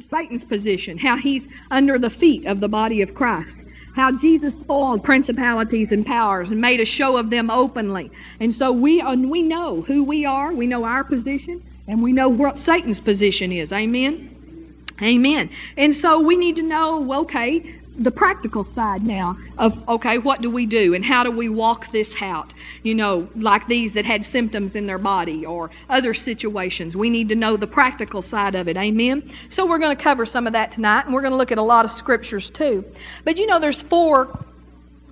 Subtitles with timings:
[0.00, 3.58] Satan's position, how he's under the feet of the body of Christ.
[3.94, 8.10] How Jesus spoiled principalities and powers and made a show of them openly.
[8.40, 12.28] And so we, we know who we are, we know our position, and we know
[12.28, 13.72] what Satan's position is.
[13.72, 14.76] Amen?
[15.02, 15.48] Amen.
[15.78, 20.50] And so we need to know, okay, the practical side now of okay what do
[20.50, 22.52] we do and how do we walk this out?
[22.82, 26.94] You know like these that had symptoms in their body or other situations.
[26.94, 28.76] We need to know the practical side of it.
[28.76, 29.32] Amen?
[29.50, 31.58] So we're going to cover some of that tonight and we're going to look at
[31.58, 32.84] a lot of scriptures too.
[33.24, 34.38] But you know there's four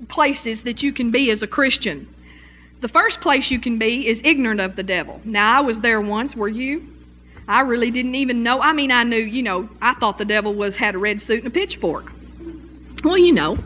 [0.09, 2.13] places that you can be as a christian.
[2.81, 5.23] The first place you can be is ignorant of the devil.
[5.25, 6.87] Now i was there once were you?
[7.49, 8.61] I really didn't even know.
[8.61, 11.39] I mean i knew you know i thought the devil was had a red suit
[11.39, 12.14] and a pitchfork
[13.05, 13.59] well, you know.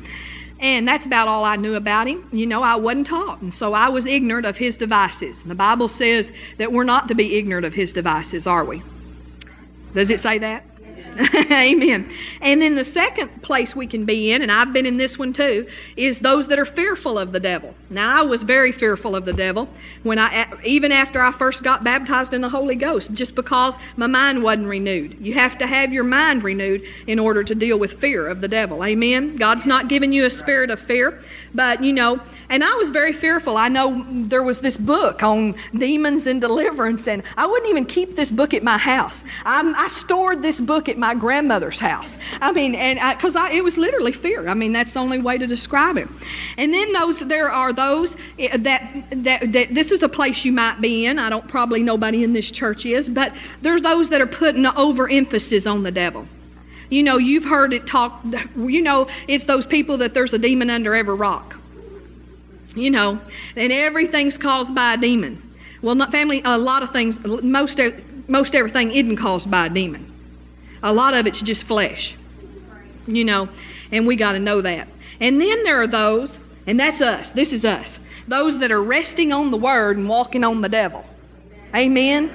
[0.61, 2.25] And that's about all I knew about him.
[2.33, 3.41] You know, I wasn't taught.
[3.43, 5.43] And so I was ignorant of his devices.
[5.43, 8.83] And the Bible says that we're not to be ignorant of his devices, are we?
[9.95, 10.78] Does it say that?
[11.51, 12.13] Amen.
[12.41, 15.33] And then the second place we can be in, and I've been in this one
[15.33, 17.75] too, is those that are fearful of the devil.
[17.91, 19.69] Now I was very fearful of the devil
[20.05, 24.07] when I even after I first got baptized in the Holy Ghost, just because my
[24.07, 25.17] mind wasn't renewed.
[25.21, 28.49] You have to have your mind renewed in order to deal with fear of the
[28.49, 28.85] devil.
[28.85, 29.37] Amen.
[29.37, 33.13] God's not giving you a spirit of fear, but you know, and I was very
[33.13, 33.57] fearful.
[33.57, 38.17] I know there was this book on demons and deliverance, and I wouldn't even keep
[38.17, 39.25] this book at my house.
[39.45, 42.19] I, I stored this book at my grandmother's house.
[42.41, 44.49] I mean, and because it was literally fear.
[44.49, 46.09] I mean, that's the only way to describe it.
[46.57, 50.53] And then those there are those eh, that, that that this is a place you
[50.53, 51.19] might be in.
[51.19, 55.67] I don't probably nobody in this church is, but there's those that are putting overemphasis
[55.67, 56.27] on the devil.
[56.91, 58.25] You know, you've heard it talk.
[58.57, 61.59] You know, it's those people that there's a demon under every rock
[62.79, 63.21] you know,
[63.57, 65.43] and everything's caused by a demon.
[65.83, 67.81] Well, not family, a lot of things, most,
[68.29, 70.13] most everything isn't caused by a demon.
[70.83, 72.17] A lot of it's just flesh,
[73.07, 73.49] you know,
[73.91, 74.89] and we got to know that.
[75.21, 79.33] And then there are those, and that's us, this is us, those that are resting
[79.33, 81.05] on the word and walking on the devil.
[81.75, 82.31] Amen?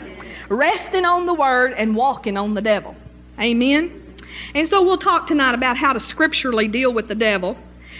[0.49, 2.95] Resting on the word and walking on the devil.
[3.39, 4.02] Amen?
[4.53, 7.57] And so we'll talk tonight about how to scripturally deal with the devil.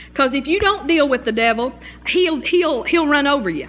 [0.10, 1.74] Because if you don't deal with the devil,
[2.06, 3.68] he'll, he'll, he'll run over you.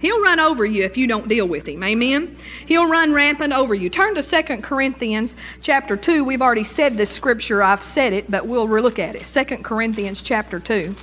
[0.00, 1.82] He'll run over you if you don't deal with him.
[1.82, 2.36] Amen.
[2.66, 3.90] He'll run rampant over you.
[3.90, 6.24] Turn to 2 Corinthians chapter 2.
[6.24, 7.62] We've already said this scripture.
[7.62, 9.24] I've said it, but we'll look at it.
[9.24, 10.94] 2 Corinthians chapter 2.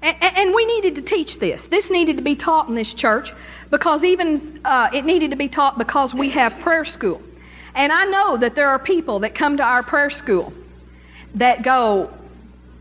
[0.00, 1.66] And, and we needed to teach this.
[1.66, 3.32] This needed to be taught in this church
[3.70, 7.20] because even uh, it needed to be taught because we have prayer school.
[7.74, 10.52] And I know that there are people that come to our prayer school
[11.34, 12.12] that go,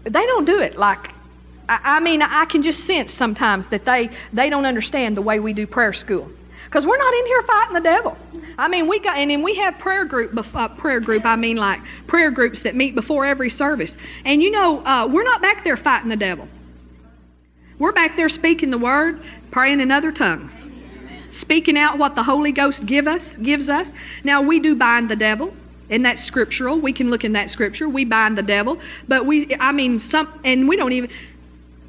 [0.03, 1.11] they don't do it like
[1.69, 5.53] I, mean i can just sense sometimes that they they don't understand the way we
[5.53, 6.29] do prayer school.
[6.65, 8.17] Because we're not in here fighting the devil.
[8.57, 11.57] I mean we got and then we have prayer group uh, prayer group i mean
[11.57, 13.95] like prayer groups that meet before every service.
[14.25, 16.47] And you know uh, we're not back there fighting the devil.
[17.79, 19.21] We're back there speaking the word
[19.51, 20.63] praying in other tongues
[21.31, 23.93] speaking out what the holy ghost give us gives us
[24.23, 25.53] now we do bind the devil
[25.91, 26.79] and that's scriptural.
[26.79, 27.87] We can look in that scripture.
[27.87, 31.09] We bind the devil, but we, I mean, some, and we don't even,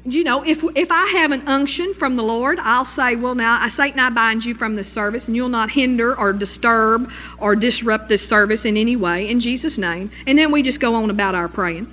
[0.05, 3.57] you know, if if I have an unction from the Lord, I'll say, well, now,
[3.59, 7.55] I Satan, I bind you from this service, and you'll not hinder or disturb or
[7.55, 10.11] disrupt this service in any way in Jesus' name.
[10.27, 11.87] And then we just go on about our praying.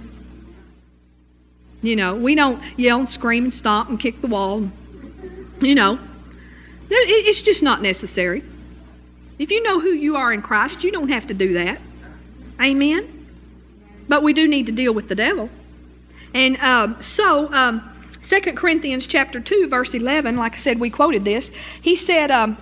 [1.82, 4.68] You know, we don't yell and scream and stomp and kick the wall.
[5.60, 6.00] You know,
[6.90, 8.42] it's just not necessary.
[9.38, 11.80] If you know who you are in Christ, you don't have to do that.
[12.60, 13.26] Amen?
[14.08, 15.48] But we do need to deal with the devil.
[16.34, 17.82] And um, so, um,
[18.24, 21.50] 2 Corinthians chapter 2, verse 11, like I said, we quoted this.
[21.80, 22.56] He said, um,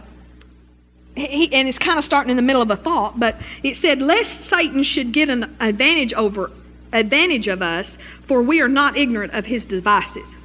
[1.17, 4.01] he, and it's kind of starting in the middle of a thought, but it said,
[4.01, 6.53] Lest Satan should get an advantage over
[6.93, 10.37] advantage of us, for we are not ignorant of his devices.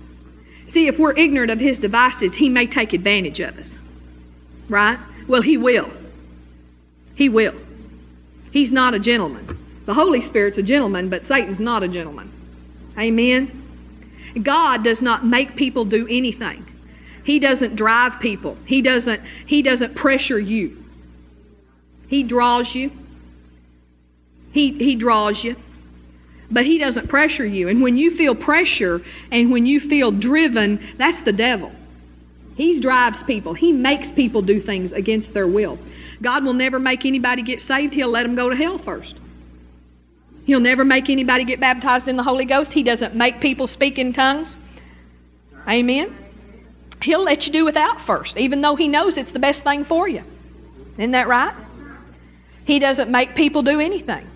[0.74, 3.78] See, if we're ignorant of his devices, he may take advantage of us.
[4.68, 4.98] Right?
[5.28, 5.88] Well, he will.
[7.14, 7.54] He will.
[8.50, 9.56] He's not a gentleman.
[9.86, 12.32] The Holy Spirit's a gentleman, but Satan's not a gentleman.
[12.98, 13.52] Amen?
[14.42, 16.66] God does not make people do anything.
[17.24, 18.58] He doesn't drive people.
[18.66, 20.84] He doesn't, he doesn't pressure you.
[22.08, 22.90] He draws you.
[24.52, 25.56] He, he draws you.
[26.52, 27.68] But he doesn't pressure you.
[27.68, 29.02] And when you feel pressure
[29.32, 31.72] and when you feel driven, that's the devil.
[32.56, 33.54] He drives people.
[33.54, 35.80] He makes people do things against their will.
[36.22, 37.94] God will never make anybody get saved.
[37.94, 39.18] He'll let them go to hell first.
[40.46, 42.74] He'll never make anybody get baptized in the Holy Ghost.
[42.74, 44.58] He doesn't make people speak in tongues.
[45.68, 46.16] Amen.
[47.02, 50.08] He'll let you do without first, even though He knows it's the best thing for
[50.08, 50.24] you.
[50.98, 51.56] Isn't that right?
[52.66, 54.30] He doesn't make people do anything.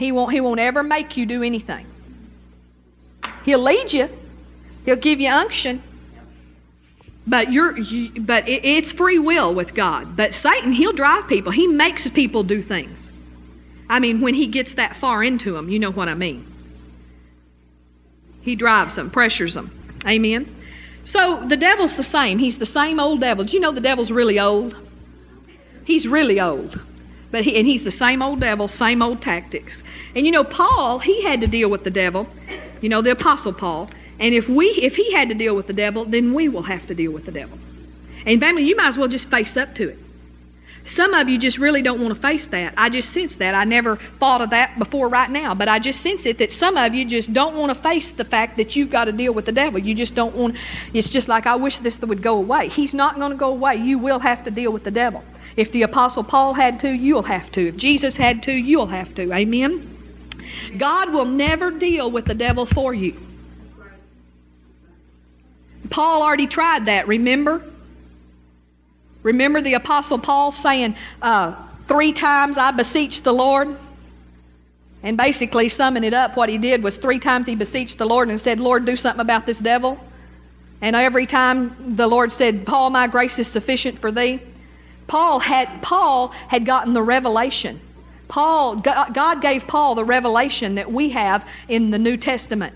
[0.00, 1.84] He won't, he won't ever make you do anything.
[3.44, 4.08] He'll lead you.
[4.86, 5.82] He'll give you unction.
[7.26, 10.16] But you're, you, but it, it's free will with God.
[10.16, 11.52] But Satan, he'll drive people.
[11.52, 13.10] He makes people do things.
[13.90, 16.46] I mean, when he gets that far into them, you know what I mean.
[18.40, 19.70] He drives them, pressures them.
[20.06, 20.56] Amen.
[21.04, 22.38] So the devil's the same.
[22.38, 23.44] He's the same old devil.
[23.44, 24.78] Do you know the devil's really old?
[25.84, 26.80] He's really old.
[27.30, 29.82] But he, and he's the same old devil, same old tactics.
[30.14, 32.28] And you know, Paul, he had to deal with the devil.
[32.80, 33.90] You know, the apostle Paul.
[34.18, 36.86] And if we if he had to deal with the devil, then we will have
[36.88, 37.58] to deal with the devil.
[38.26, 39.98] And family, you might as well just face up to it.
[40.86, 42.74] Some of you just really don't want to face that.
[42.76, 43.54] I just sense that.
[43.54, 46.76] I never thought of that before right now, but I just sense it that some
[46.76, 49.44] of you just don't want to face the fact that you've got to deal with
[49.44, 49.78] the devil.
[49.78, 50.56] You just don't want
[50.92, 52.68] it's just like I wish this would go away.
[52.68, 53.76] He's not going to go away.
[53.76, 55.22] You will have to deal with the devil.
[55.56, 57.68] If the apostle Paul had to, you'll have to.
[57.68, 59.32] If Jesus had to, you'll have to.
[59.32, 59.96] Amen.
[60.78, 63.16] God will never deal with the devil for you.
[65.90, 67.64] Paul already tried that, remember?
[69.22, 71.54] Remember the Apostle Paul saying, uh,
[71.88, 73.76] Three times I beseech the Lord?
[75.02, 78.28] And basically, summing it up, what he did was three times he beseeched the Lord
[78.28, 79.98] and said, Lord, do something about this devil.
[80.82, 84.40] And every time the Lord said, Paul, my grace is sufficient for thee.
[85.10, 87.80] Paul had, Paul had gotten the revelation.
[88.28, 92.74] Paul, God gave Paul the revelation that we have in the New Testament.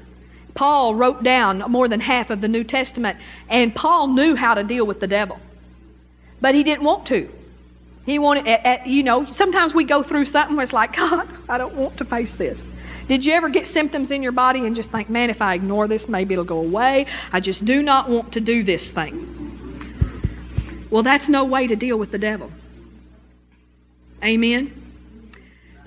[0.54, 4.64] Paul wrote down more than half of the New Testament, and Paul knew how to
[4.64, 5.40] deal with the devil
[6.40, 7.30] but he didn't want to.
[8.04, 11.26] He wanted, at, at, you know, sometimes we go through something where it's like, God,
[11.48, 12.66] I don't want to face this.
[13.08, 15.88] Did you ever get symptoms in your body and just think, man, if I ignore
[15.88, 17.06] this, maybe it'll go away?
[17.32, 19.43] I just do not want to do this thing.
[20.94, 22.52] Well, that's no way to deal with the devil.
[24.22, 24.70] Amen.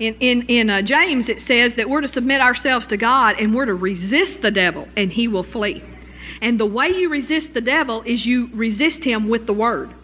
[0.00, 3.54] In, in, in uh, James, it says that we're to submit ourselves to God and
[3.54, 5.82] we're to resist the devil and he will flee.
[6.42, 9.94] And the way you resist the devil is you resist him with the word.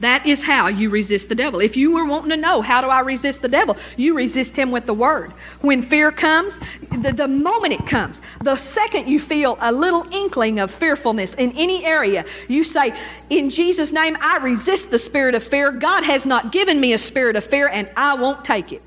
[0.00, 1.60] That is how you resist the devil.
[1.60, 3.76] If you were wanting to know, how do I resist the devil?
[3.96, 5.32] You resist him with the word.
[5.62, 6.60] When fear comes,
[7.00, 11.52] the, the moment it comes, the second you feel a little inkling of fearfulness in
[11.56, 12.92] any area, you say,
[13.30, 15.72] In Jesus' name, I resist the spirit of fear.
[15.72, 18.82] God has not given me a spirit of fear, and I won't take it.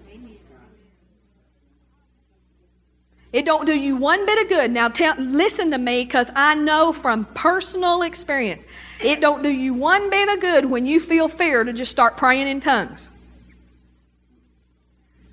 [3.31, 4.71] It don't do you one bit of good.
[4.71, 8.65] Now tell, listen to me because I know from personal experience.
[8.99, 12.17] It don't do you one bit of good when you feel fear to just start
[12.17, 13.11] praying in tongues.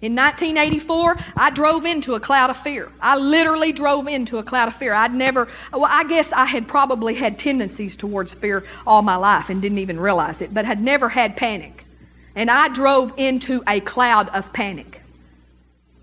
[0.03, 2.93] In 1984, I drove into a cloud of fear.
[3.01, 4.93] I literally drove into a cloud of fear.
[4.93, 9.49] I'd never, well, I guess I had probably had tendencies towards fear all my life
[9.49, 11.87] and didn't even realize it, but had never had panic.
[12.35, 15.01] And I drove into a cloud of panic.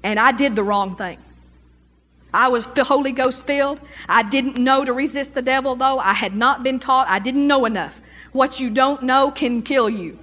[0.01, 1.22] And I did the wrong thing.
[2.33, 3.79] I was Holy Ghost filled.
[4.09, 5.99] I didn't know to resist the devil, though.
[5.99, 7.07] I had not been taught.
[7.07, 8.01] I didn't know enough.
[8.31, 10.17] What you don't know can kill you.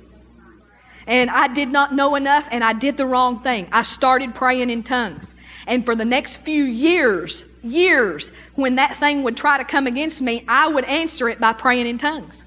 [1.06, 3.68] And I did not know enough, and I did the wrong thing.
[3.72, 5.34] I started praying in tongues.
[5.66, 10.20] And for the next few years, years, when that thing would try to come against
[10.20, 12.44] me, I would answer it by praying in tongues.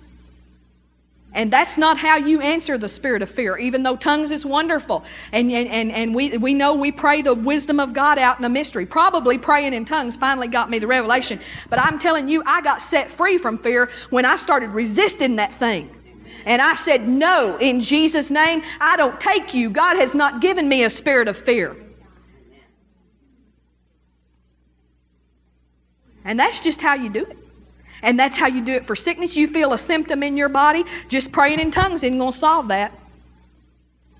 [1.35, 5.03] And that's not how you answer the spirit of fear, even though tongues is wonderful.
[5.31, 8.49] And, and, and we, we know we pray the wisdom of God out in a
[8.49, 8.85] mystery.
[8.85, 11.39] Probably praying in tongues finally got me the revelation.
[11.69, 15.53] But I'm telling you, I got set free from fear when I started resisting that
[15.55, 15.89] thing.
[16.45, 19.69] And I said, No, in Jesus' name, I don't take you.
[19.69, 21.75] God has not given me a spirit of fear.
[26.25, 27.42] And that's just how you do it.
[28.03, 29.35] And that's how you do it for sickness.
[29.35, 32.67] You feel a symptom in your body, just praying in tongues isn't going to solve
[32.67, 32.93] that.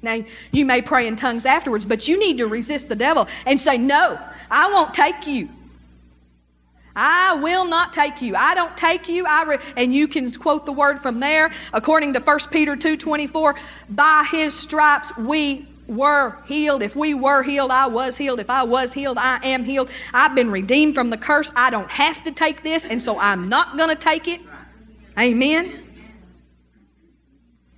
[0.02, 0.20] Now,
[0.52, 3.78] you may pray in tongues afterwards, but you need to resist the devil and say,
[3.78, 5.50] No, I won't take you.
[6.96, 8.36] I will not take you.
[8.36, 9.26] I don't take you.
[9.28, 11.52] I re-, and you can quote the word from there.
[11.74, 13.56] According to 1 Peter 2:24,
[13.90, 16.82] by his stripes we were healed.
[16.82, 18.40] If we were healed, I was healed.
[18.40, 19.90] If I was healed, I am healed.
[20.14, 21.52] I've been redeemed from the curse.
[21.56, 24.42] I don't have to take this, and so I'm not going to take it.
[25.20, 25.84] Amen.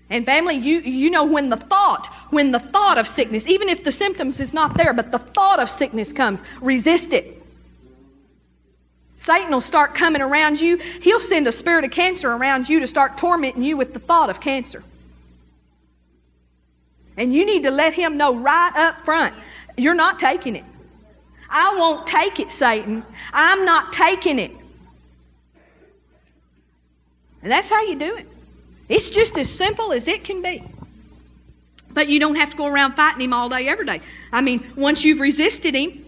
[0.09, 3.83] And family, you, you know when the thought, when the thought of sickness, even if
[3.83, 7.41] the symptoms is not there, but the thought of sickness comes, resist it.
[9.17, 10.77] Satan will start coming around you.
[10.77, 14.29] He'll send a spirit of cancer around you to start tormenting you with the thought
[14.29, 14.83] of cancer.
[17.17, 19.33] And you need to let him know right up front
[19.77, 20.63] you're not taking it.
[21.49, 23.03] I won't take it, Satan.
[23.33, 24.51] I'm not taking it.
[27.41, 28.27] And that's how you do it.
[28.89, 30.63] It's just as simple as it can be.
[31.91, 34.01] But you don't have to go around fighting him all day, every day.
[34.31, 36.03] I mean, once you've resisted him,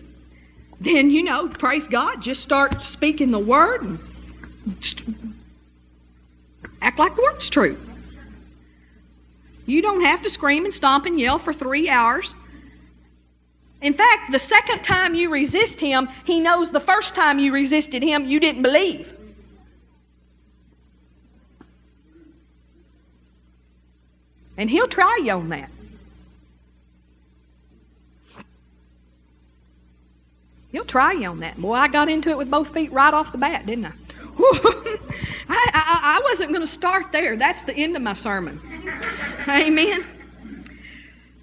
[0.79, 3.99] then, you know, praise God, just start speaking the word and
[6.81, 7.77] act like the word's true.
[9.67, 12.35] You don't have to scream and stomp and yell for three hours.
[13.81, 18.01] In fact, the second time you resist him, he knows the first time you resisted
[18.01, 19.13] him, you didn't believe.
[24.57, 25.69] And he'll try you on that.
[30.71, 31.61] He'll try you on that.
[31.61, 33.91] Boy, I got into it with both feet right off the bat, didn't I?
[34.39, 37.35] I, I, I, wasn't going to start there.
[37.35, 38.61] That's the end of my sermon.
[39.47, 40.05] Amen.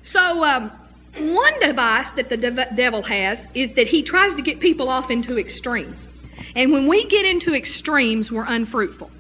[0.04, 0.70] So, um,
[1.18, 5.38] one device that the devil has is that he tries to get people off into
[5.38, 6.06] extremes.
[6.54, 9.10] And when we get into extremes, we're unfruitful.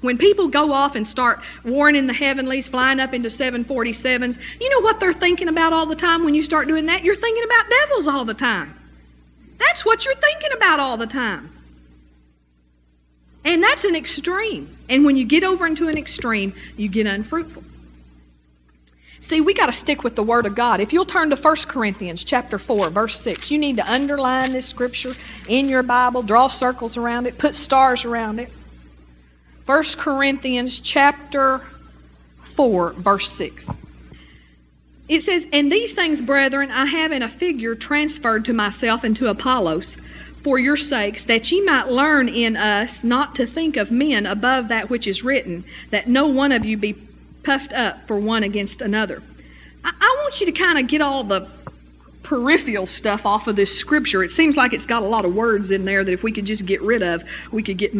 [0.00, 4.70] When people go off and start warring in the heavenlies, flying up into 747s, you
[4.70, 7.02] know what they're thinking about all the time when you start doing that?
[7.02, 8.78] You're thinking about devils all the time.
[9.58, 11.50] That's what you're thinking about all the time.
[13.44, 14.74] And that's an extreme.
[14.88, 17.62] And when you get over into an extreme, you get unfruitful.
[19.20, 20.80] See, we got to stick with the Word of God.
[20.80, 24.66] If you'll turn to 1 Corinthians chapter 4, verse 6, you need to underline this
[24.66, 25.14] scripture
[25.48, 28.50] in your Bible, draw circles around it, put stars around it.
[29.64, 31.62] 1 Corinthians chapter
[32.42, 33.70] 4, verse 6.
[35.08, 39.16] It says, And these things, brethren, I have in a figure transferred to myself and
[39.16, 39.96] to Apollos
[40.44, 44.68] for your sakes, that ye might learn in us not to think of men above
[44.68, 46.92] that which is written, that no one of you be
[47.42, 49.22] puffed up for one against another.
[49.84, 51.48] I, I want you to kind of get all the
[52.24, 54.24] peripheral stuff off of this scripture.
[54.24, 56.46] It seems like it's got a lot of words in there that if we could
[56.46, 57.92] just get rid of, we could get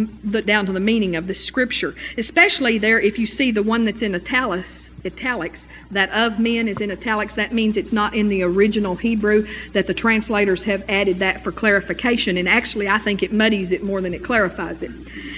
[0.47, 1.95] down to the meaning of the scripture.
[2.17, 6.81] Especially there, if you see the one that's in italics, italics, that of men is
[6.81, 11.19] in italics, that means it's not in the original Hebrew, that the translators have added
[11.19, 12.39] that for clarification.
[12.39, 14.91] And actually, I think it muddies it more than it clarifies it.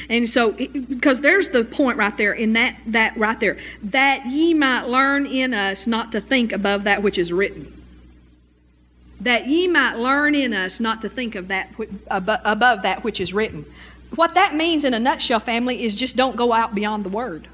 [0.09, 4.55] And so, because there's the point right there in that, that right there, that ye
[4.55, 7.76] might learn in us not to think above that which is written
[9.21, 11.73] that ye might learn in us not to think of that
[12.09, 13.65] above that which is written.
[14.15, 17.49] What that means in a nutshell, family, is just don't go out beyond the word.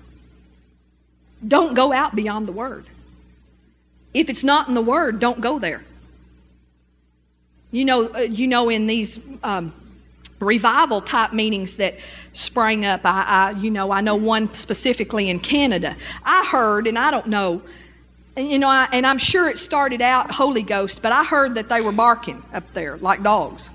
[1.47, 2.87] Don't go out beyond the word.
[4.15, 5.83] If it's not in the word, don't go there.
[7.71, 9.73] You know, uh, you know, in these um,
[10.41, 11.97] revival type meetings that
[12.35, 15.97] sprang up, I, I, you know, I know one specifically in Canada.
[16.23, 17.63] I heard, and I don't know
[18.37, 21.55] and, you know, I, and I'm sure it started out Holy Ghost, but I heard
[21.57, 23.69] that they were barking up there like dogs.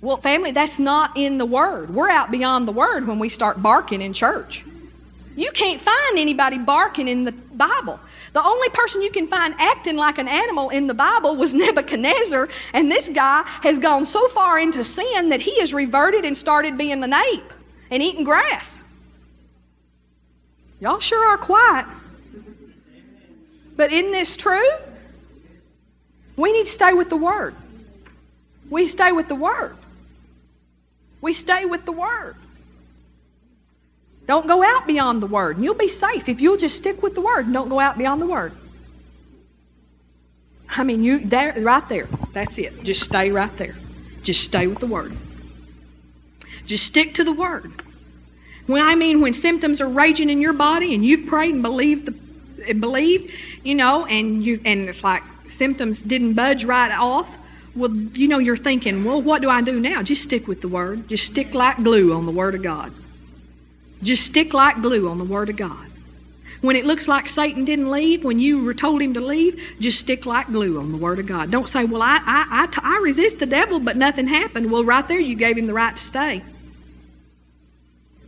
[0.00, 1.92] Well, family, that's not in the Word.
[1.92, 4.64] We're out beyond the Word when we start barking in church.
[5.36, 7.98] You can't find anybody barking in the Bible.
[8.32, 12.48] The only person you can find acting like an animal in the Bible was Nebuchadnezzar,
[12.72, 16.78] and this guy has gone so far into sin that he has reverted and started
[16.78, 17.52] being an ape
[17.90, 18.80] and eating grass.
[20.78, 21.86] Y'all sure are quiet.
[23.76, 24.70] But isn't this true?
[26.36, 27.54] We need to stay with the Word.
[28.68, 29.76] We stay with the Word.
[31.20, 32.36] We stay with the Word.
[34.26, 37.14] Don't go out beyond the Word, and you'll be safe if you'll just stick with
[37.14, 38.52] the Word and don't go out beyond the Word.
[40.68, 42.08] I mean, you there, right there.
[42.32, 42.84] That's it.
[42.84, 43.74] Just stay right there.
[44.22, 45.16] Just stay with the Word.
[46.64, 47.72] Just stick to the Word.
[48.66, 52.06] When I mean, when symptoms are raging in your body and you've prayed and believed
[52.06, 52.14] the,
[52.68, 52.84] and
[53.62, 57.36] you know, and you and it's like symptoms didn't budge right off.
[57.76, 60.02] Well, you know, you're thinking, well, what do I do now?
[60.02, 61.08] Just stick with the Word.
[61.08, 62.92] Just stick like glue on the Word of God.
[64.02, 65.86] Just stick like glue on the Word of God.
[66.62, 70.00] When it looks like Satan didn't leave, when you were told him to leave, just
[70.00, 71.50] stick like glue on the Word of God.
[71.50, 74.70] Don't say, well, I, I, I, I resist the devil, but nothing happened.
[74.70, 76.42] Well, right there, you gave him the right to stay.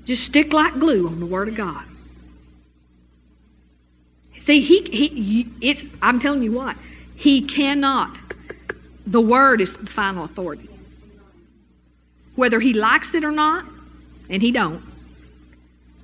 [0.05, 1.85] Just stick like glue on the Word of God.
[4.43, 6.77] See, he, he, it's, I'm telling you what,
[7.15, 8.19] he cannot.
[9.07, 10.69] The Word is the final authority.
[12.35, 13.65] Whether he likes it or not,
[14.29, 14.83] and he don't,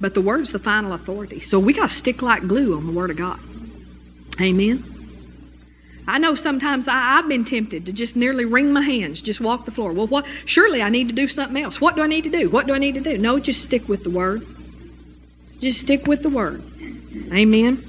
[0.00, 1.40] but the Word's the final authority.
[1.40, 3.40] So we got to stick like glue on the Word of God.
[4.40, 4.84] Amen.
[6.06, 9.64] I know sometimes I, have been tempted to just nearly wring my hands, just walk
[9.64, 9.92] the floor.
[9.92, 10.26] Well, what?
[10.44, 11.80] Surely I need to do something else.
[11.80, 12.48] What do I need to do?
[12.48, 13.18] What do I need to do?
[13.18, 14.46] No, just stick with the Word.
[15.60, 16.62] Just stick with the Word.
[17.32, 17.82] Amen.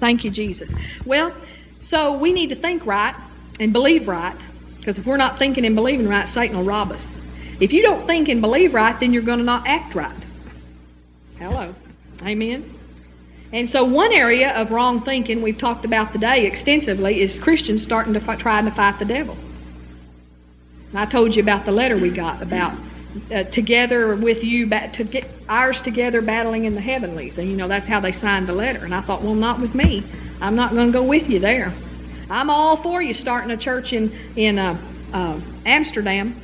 [0.00, 0.74] Thank you, Jesus.
[1.04, 1.34] Well,
[1.80, 3.14] so we need to think right
[3.60, 4.36] and believe right,
[4.80, 7.12] because if we're not thinking and believing right, Satan will rob us.
[7.60, 10.24] If you don't think and believe right, then you're going to not act right.
[11.38, 11.74] Hello.
[12.22, 12.64] Amen.
[13.52, 18.12] And so, one area of wrong thinking we've talked about today extensively is Christians starting
[18.14, 19.38] to fight, trying to fight the devil.
[20.90, 22.76] And I told you about the letter we got about
[23.30, 27.38] uh, together with you, to get ours together, battling in the heavenlies.
[27.38, 28.84] And you know that's how they signed the letter.
[28.84, 30.10] And I thought, well, not with me.
[30.40, 31.76] I'm not going to go with you there.
[32.30, 34.78] I'm all for you starting a church in in uh,
[35.12, 36.40] uh, Amsterdam.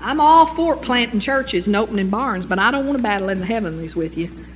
[0.00, 3.40] I'm all for planting churches and opening barns, but I don't want to battle in
[3.40, 4.46] the heavenlies with you.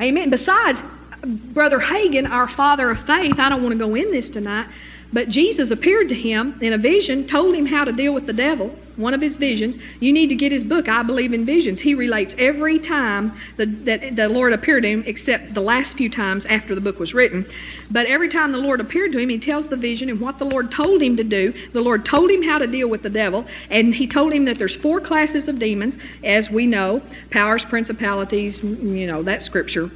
[0.00, 0.30] Amen.
[0.30, 0.82] Besides,
[1.24, 4.66] Brother Hagin, our father of faith, I don't want to go in this tonight,
[5.12, 8.32] but Jesus appeared to him in a vision, told him how to deal with the
[8.32, 9.78] devil, one of his visions.
[9.98, 11.80] You need to get his book, I Believe in Visions.
[11.80, 16.08] He relates every time the, that the Lord appeared to him, except the last few
[16.08, 17.46] times after the book was written.
[17.90, 20.44] But every time the Lord appeared to him, he tells the vision and what the
[20.44, 21.52] Lord told him to do.
[21.72, 24.58] The Lord told him how to deal with the devil, and he told him that
[24.58, 29.90] there's four classes of demons, as we know powers, principalities, you know, that scripture.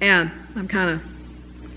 [0.00, 1.15] And I'm kind of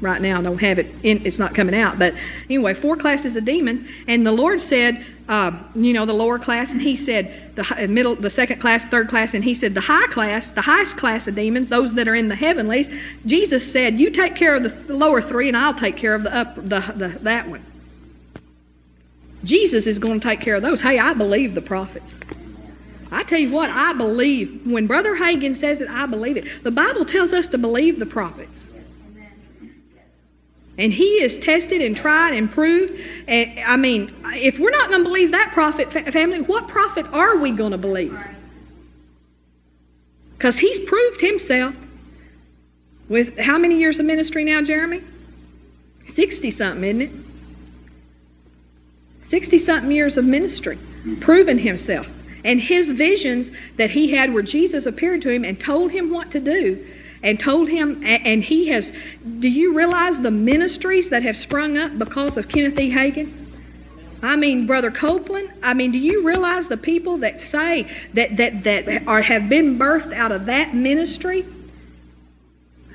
[0.02, 0.40] right now.
[0.40, 2.00] I don't have it in, it's not coming out.
[2.00, 2.14] But
[2.46, 3.84] anyway, four classes of demons.
[4.08, 8.16] And the Lord said, uh, you know, the lower class, and He said, the middle,
[8.16, 11.36] the second class, third class, and He said, the high class, the highest class of
[11.36, 12.90] demons, those that are in the heavenlies.
[13.26, 16.36] Jesus said, you take care of the lower three, and I'll take care of the
[16.36, 17.64] upper, the, the, that one.
[19.44, 20.82] Jesus is going to take care of those.
[20.82, 22.18] Hey, I believe the prophets.
[23.12, 24.66] I tell you what, I believe.
[24.68, 26.64] When Brother Hagin says it, I believe it.
[26.64, 28.68] The Bible tells us to believe the prophets.
[30.80, 33.00] And he is tested and tried and proved.
[33.28, 37.38] And I mean, if we're not going to believe that prophet family, what prophet are
[37.38, 38.18] we going to believe?
[40.38, 41.76] Because he's proved himself
[43.10, 45.04] with how many years of ministry now, Jeremy?
[46.08, 47.12] 60 something, isn't it?
[49.24, 51.16] 60 something years of ministry, mm-hmm.
[51.16, 52.08] proven himself.
[52.46, 56.32] And his visions that he had where Jesus appeared to him and told him what
[56.32, 56.88] to do
[57.22, 58.94] and told him, and he has,
[59.40, 62.92] do you realize the ministries that have sprung up because of Kenneth E.
[62.92, 63.34] Hagin?
[64.22, 68.64] I mean, Brother Copeland, I mean, do you realize the people that say that, that,
[68.64, 71.46] that are, have been birthed out of that ministry?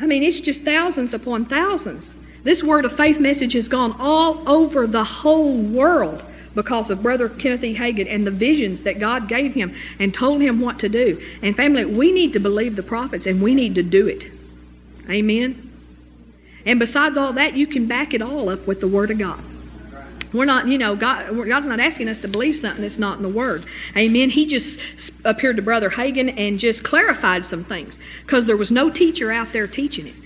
[0.01, 2.13] I mean, it's just thousands upon thousands.
[2.43, 6.23] This word of faith message has gone all over the whole world
[6.55, 7.75] because of Brother Kenneth E.
[7.75, 11.21] Hagin and the visions that God gave him and told him what to do.
[11.43, 14.29] And family, we need to believe the prophets and we need to do it.
[15.11, 15.71] Amen.
[16.67, 19.43] And besides all that, you can back it all up with the Word of God.
[20.33, 23.23] We're not, you know, God, God's not asking us to believe something that's not in
[23.23, 23.67] the Word.
[23.97, 24.31] Amen.
[24.31, 24.81] He just
[25.25, 29.53] appeared to Brother Hagin and just clarified some things because there was no teacher out
[29.53, 30.24] there teaching it.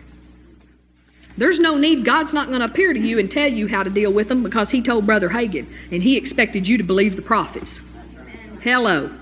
[1.39, 2.05] There's no need.
[2.05, 4.43] God's not going to appear to you and tell you how to deal with them
[4.43, 7.81] because He told Brother Hagin and He expected you to believe the prophets.
[8.61, 9.15] Hello.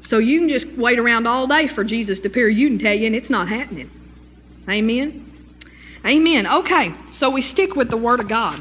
[0.00, 2.94] So you can just wait around all day for Jesus to appear you and tell
[2.94, 3.90] you, and it's not happening.
[4.66, 5.24] Amen.
[6.06, 6.46] Amen.
[6.46, 8.58] Okay, so we stick with the Word of God.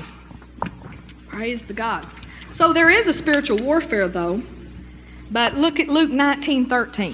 [1.28, 2.06] Praise the God.
[2.50, 4.44] So there is a spiritual warfare, though.
[5.32, 7.13] But look at Luke 19 13.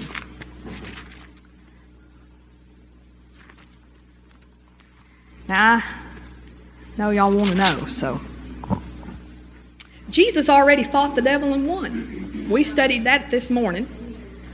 [5.48, 5.94] Now, I
[6.96, 8.20] know y'all want to know, so.
[10.10, 12.46] Jesus already fought the devil and won.
[12.48, 13.88] We studied that this morning.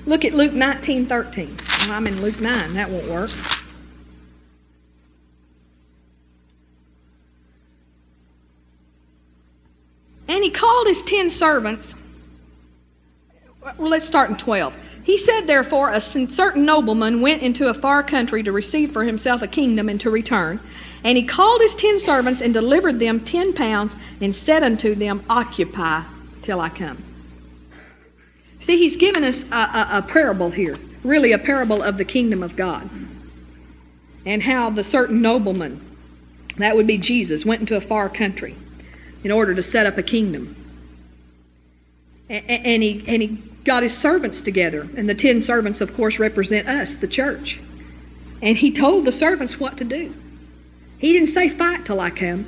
[0.07, 1.57] Look at Luke 19 13.
[1.81, 2.74] Well, I'm in Luke 9.
[2.74, 3.31] That won't work.
[10.29, 11.94] And he called his ten servants.
[13.62, 14.74] Well, let's start in 12.
[15.11, 19.42] He said, therefore, a certain nobleman went into a far country to receive for himself
[19.42, 20.61] a kingdom and to return.
[21.03, 25.25] And he called his ten servants and delivered them ten pounds and said unto them,
[25.29, 26.05] Occupy
[26.42, 27.03] till I come.
[28.61, 32.40] See, he's given us a, a, a parable here, really a parable of the kingdom
[32.40, 32.88] of God.
[34.25, 35.81] And how the certain nobleman,
[36.59, 38.55] that would be Jesus, went into a far country
[39.25, 40.55] in order to set up a kingdom.
[42.29, 44.88] And he, and he got his servants together.
[44.96, 47.61] And the ten servants, of course, represent us, the church.
[48.42, 50.14] And he told the servants what to do.
[50.99, 52.46] He didn't say, fight till I come.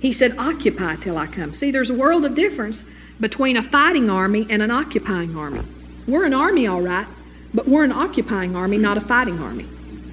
[0.00, 1.54] He said, occupy till I come.
[1.54, 2.84] See, there's a world of difference
[3.20, 5.62] between a fighting army and an occupying army.
[6.06, 7.06] We're an army, all right,
[7.54, 9.68] but we're an occupying army, not a fighting army.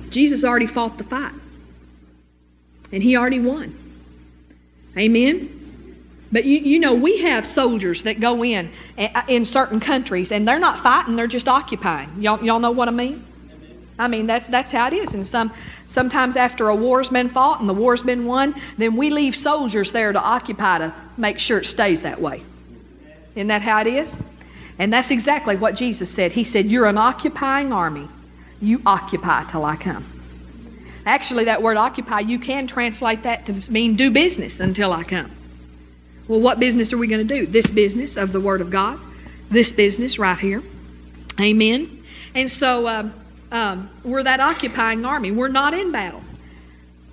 [0.10, 1.34] Jesus already fought the fight,
[2.92, 3.76] and he already won.
[4.98, 5.59] Amen?
[6.32, 10.48] But you, you know, we have soldiers that go in uh, in certain countries and
[10.48, 12.22] they're not fighting, they're just occupying.
[12.22, 13.26] Y'all, y'all know what I mean?
[13.98, 15.14] I mean, that's, that's how it is.
[15.14, 15.52] And some,
[15.88, 19.92] sometimes after a war's been fought and the war's been won, then we leave soldiers
[19.92, 22.46] there to occupy to make sure it stays that way.
[23.36, 24.18] Isn't that how it is?
[24.78, 26.32] And that's exactly what Jesus said.
[26.32, 28.08] He said, You're an occupying army.
[28.62, 30.06] You occupy till I come.
[31.06, 35.32] Actually, that word occupy, you can translate that to mean do business until I come.
[36.30, 37.48] Well, what business are we going to do?
[37.48, 39.00] This business of the Word of God,
[39.50, 40.62] this business right here.
[41.42, 42.04] Amen.
[42.36, 43.14] And so um,
[43.52, 45.32] um, we're that occupying army.
[45.32, 46.22] We're not in battle.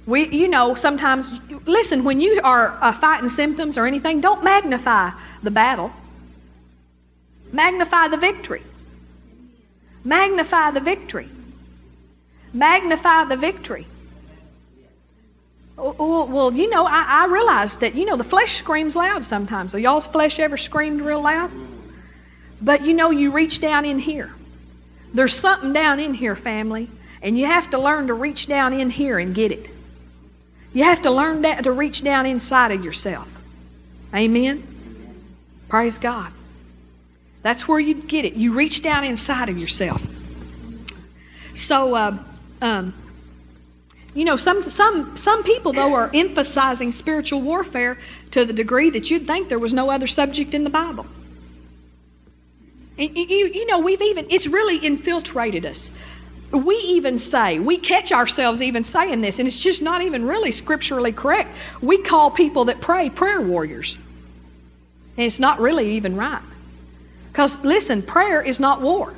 [0.04, 5.12] We, you know, sometimes, listen, when you are uh, fighting symptoms or anything, don't magnify
[5.42, 5.90] the battle.
[7.52, 8.62] Magnify the victory.
[10.04, 11.30] Magnify the victory.
[12.52, 13.86] Magnify the victory.
[15.76, 19.72] Well, you know, I, I realize that, you know, the flesh screams loud sometimes.
[19.72, 21.50] Have y'all's flesh ever screamed real loud?
[22.62, 24.32] But you know, you reach down in here.
[25.12, 26.88] There's something down in here, family,
[27.22, 29.68] and you have to learn to reach down in here and get it.
[30.72, 33.30] You have to learn that to reach down inside of yourself.
[34.14, 34.66] Amen.
[35.68, 36.32] Praise God.
[37.42, 38.34] That's where you get it.
[38.34, 40.02] You reach down inside of yourself.
[41.54, 42.18] So, uh,
[42.60, 42.94] um,
[44.16, 47.98] you know, some some some people though are emphasizing spiritual warfare
[48.30, 51.06] to the degree that you'd think there was no other subject in the Bible.
[52.96, 55.90] And you, you know, we've even it's really infiltrated us.
[56.50, 60.50] We even say, we catch ourselves even saying this, and it's just not even really
[60.50, 61.54] scripturally correct.
[61.82, 63.98] We call people that pray prayer warriors.
[65.18, 66.42] And it's not really even right.
[67.32, 69.12] Because listen, prayer is not war.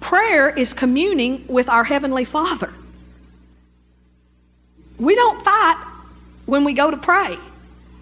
[0.00, 2.70] Prayer is communing with our Heavenly Father.
[5.02, 5.84] We don't fight
[6.46, 7.36] when we go to pray,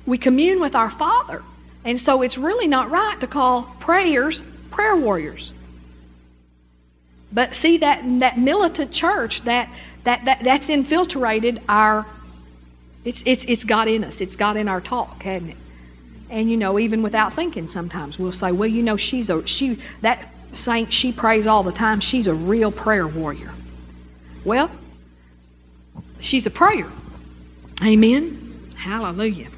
[0.06, 1.42] we commune with our Father.
[1.82, 5.54] And so it's really not right to call prayers prayer warriors.
[7.32, 9.70] But see that that militant church that
[10.04, 12.04] that, that that's infiltrated our
[13.04, 14.20] it's it's it's got in us.
[14.20, 15.56] It's got in our talk, hasn't it?
[16.28, 19.78] And you know, even without thinking, sometimes we'll say, "Well, you know, she's a she
[20.02, 20.92] that saint.
[20.92, 22.00] She prays all the time.
[22.00, 23.52] She's a real prayer warrior."
[24.44, 24.70] Well,
[26.20, 26.86] she's a prayer.
[27.82, 28.70] Amen.
[28.76, 29.48] Hallelujah.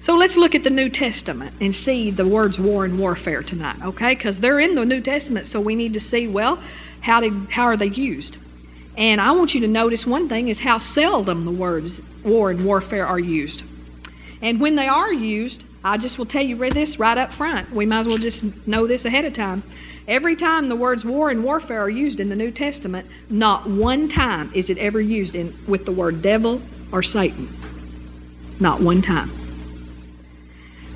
[0.00, 3.76] So let's look at the New Testament and see the words war and warfare tonight,
[3.82, 4.14] okay?
[4.14, 6.58] Because they're in the New Testament, so we need to see, well,
[7.00, 8.36] how did how are they used?
[8.96, 12.64] And I want you to notice one thing is how seldom the words war and
[12.64, 13.62] warfare are used.
[14.42, 17.72] And when they are used, I just will tell you this right up front.
[17.72, 19.62] We might as well just know this ahead of time.
[20.06, 24.08] Every time the words war and warfare are used in the New Testament, not one
[24.08, 26.60] time is it ever used in, with the word devil
[26.92, 27.48] or Satan.
[28.60, 29.30] Not one time.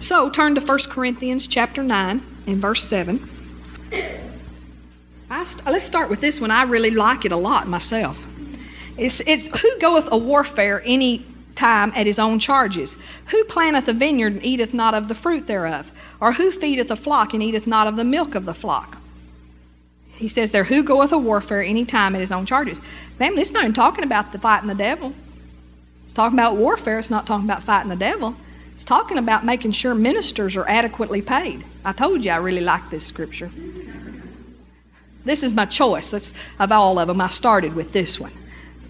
[0.01, 3.29] So turn to 1 Corinthians chapter 9 and verse 7.
[5.45, 6.51] St- let's start with this one.
[6.51, 8.23] I really like it a lot myself.
[8.97, 11.25] It's, it's who goeth a warfare any
[11.59, 12.97] time at his own charges?
[13.27, 15.91] Who planteth a vineyard and eateth not of the fruit thereof?
[16.21, 18.97] Or who feedeth a flock and eateth not of the milk of the flock?
[20.13, 22.81] He says there, who goeth a warfare any time at his own charges?
[23.19, 25.13] Family, it's not even talking about the fighting the devil.
[26.05, 26.99] It's talking about warfare.
[26.99, 28.35] It's not talking about fighting the devil.
[28.75, 31.65] It's talking about making sure ministers are adequately paid.
[31.85, 33.51] I told you I really like this scripture.
[35.25, 36.11] This is my choice.
[36.11, 37.21] That's of all of them.
[37.21, 38.33] I started with this one.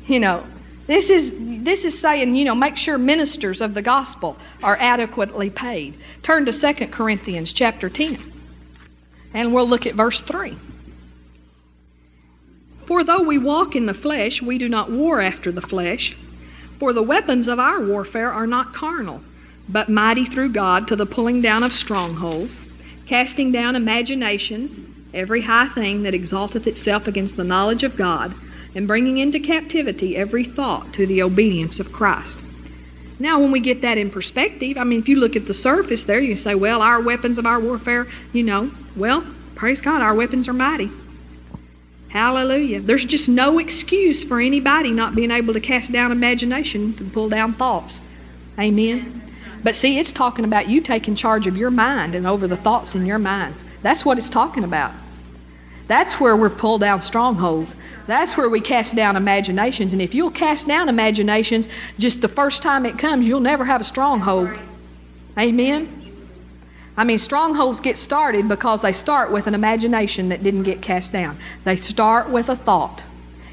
[0.06, 0.46] You know,
[0.88, 5.50] this is, this is saying, you know, make sure ministers of the gospel are adequately
[5.50, 5.98] paid.
[6.22, 8.16] Turn to 2 Corinthians chapter 10,
[9.34, 10.56] and we'll look at verse 3.
[12.86, 16.16] For though we walk in the flesh, we do not war after the flesh.
[16.78, 19.22] For the weapons of our warfare are not carnal,
[19.68, 22.62] but mighty through God to the pulling down of strongholds,
[23.04, 24.80] casting down imaginations,
[25.12, 28.34] every high thing that exalteth itself against the knowledge of God
[28.74, 32.40] and bringing into captivity every thought to the obedience of Christ.
[33.20, 36.04] Now, when we get that in perspective, I mean, if you look at the surface
[36.04, 39.26] there, you say, well, our weapons of our warfare, you know, well,
[39.56, 40.90] praise God, our weapons are mighty.
[42.08, 42.80] Hallelujah.
[42.80, 47.28] There's just no excuse for anybody not being able to cast down imaginations and pull
[47.28, 48.00] down thoughts.
[48.58, 49.22] Amen.
[49.62, 52.94] But see, it's talking about you taking charge of your mind and over the thoughts
[52.94, 53.56] in your mind.
[53.82, 54.92] That's what it's talking about.
[55.88, 57.74] That's where we're pulled down strongholds.
[58.06, 59.94] That's where we cast down imaginations.
[59.94, 63.80] And if you'll cast down imaginations just the first time it comes, you'll never have
[63.80, 64.50] a stronghold.
[65.38, 65.94] Amen?
[66.96, 71.12] I mean, strongholds get started because they start with an imagination that didn't get cast
[71.12, 71.38] down.
[71.64, 73.04] They start with a thought.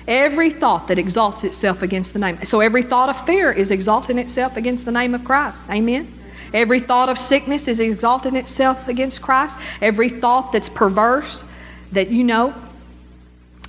[0.07, 2.43] Every thought that exalts itself against the name.
[2.43, 5.63] So every thought of fear is exalting itself against the name of Christ.
[5.69, 6.11] Amen?
[6.53, 9.57] Every thought of sickness is exalting itself against Christ.
[9.81, 11.45] Every thought that's perverse,
[11.91, 12.53] that you know,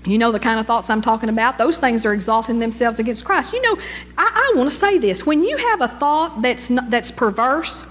[0.04, 1.58] you know the kind of thoughts I'm talking about?
[1.58, 3.52] Those things are exalting themselves against Christ.
[3.52, 3.82] You know,
[4.16, 5.26] I, I want to say this.
[5.26, 7.84] When you have a thought that's, not, that's perverse,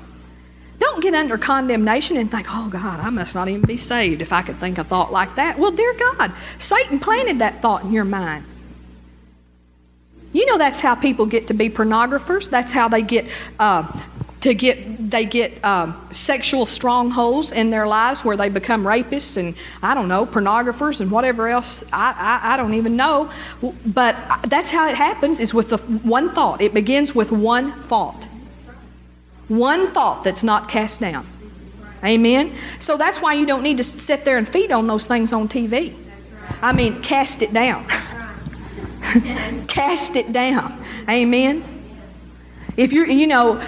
[0.79, 4.31] don't get under condemnation and think, oh God, I must not even be saved if
[4.31, 5.57] I could think a thought like that.
[5.57, 8.45] Well, dear God, Satan planted that thought in your mind.
[10.31, 12.49] You know that's how people get to be pornographers.
[12.49, 13.25] That's how they get
[13.57, 13.87] uh,
[14.45, 19.55] to get they get um, sexual strongholds in their lives where they become rapists and
[19.81, 21.83] I don't know pornographers and whatever else.
[21.91, 23.31] I, I, I don't even know.
[23.87, 24.15] But
[24.47, 26.61] that's how it happens is with the one thought.
[26.61, 28.27] It begins with one thought.
[29.47, 31.25] One thought that's not cast down.
[32.03, 32.53] Amen?
[32.79, 35.47] So that's why you don't need to sit there and feed on those things on
[35.49, 35.95] TV
[36.61, 37.87] I mean cast it down.
[39.67, 40.83] Cast it down.
[41.09, 41.63] Amen?
[42.75, 43.61] If you're you know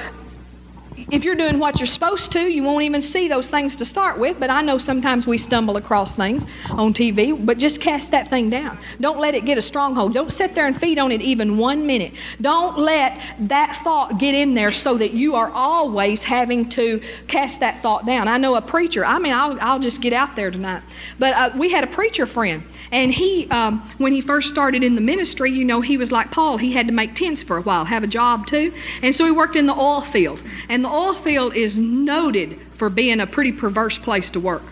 [1.11, 4.19] if you're doing what you're supposed to, you won't even see those things to start
[4.19, 4.39] with.
[4.39, 8.49] But I know sometimes we stumble across things on TV, but just cast that thing
[8.49, 8.77] down.
[8.99, 10.13] Don't let it get a stronghold.
[10.13, 12.13] Don't sit there and feed on it even one minute.
[12.41, 17.59] Don't let that thought get in there so that you are always having to cast
[17.61, 18.27] that thought down.
[18.27, 20.83] I know a preacher, I mean, I'll, I'll just get out there tonight.
[21.19, 24.95] But uh, we had a preacher friend, and he, um, when he first started in
[24.95, 26.57] the ministry, you know, he was like Paul.
[26.57, 28.73] He had to make tents for a while, have a job too.
[29.01, 30.41] And so he worked in the oil field.
[30.69, 34.63] And the oil field is noted for being a pretty perverse place to work.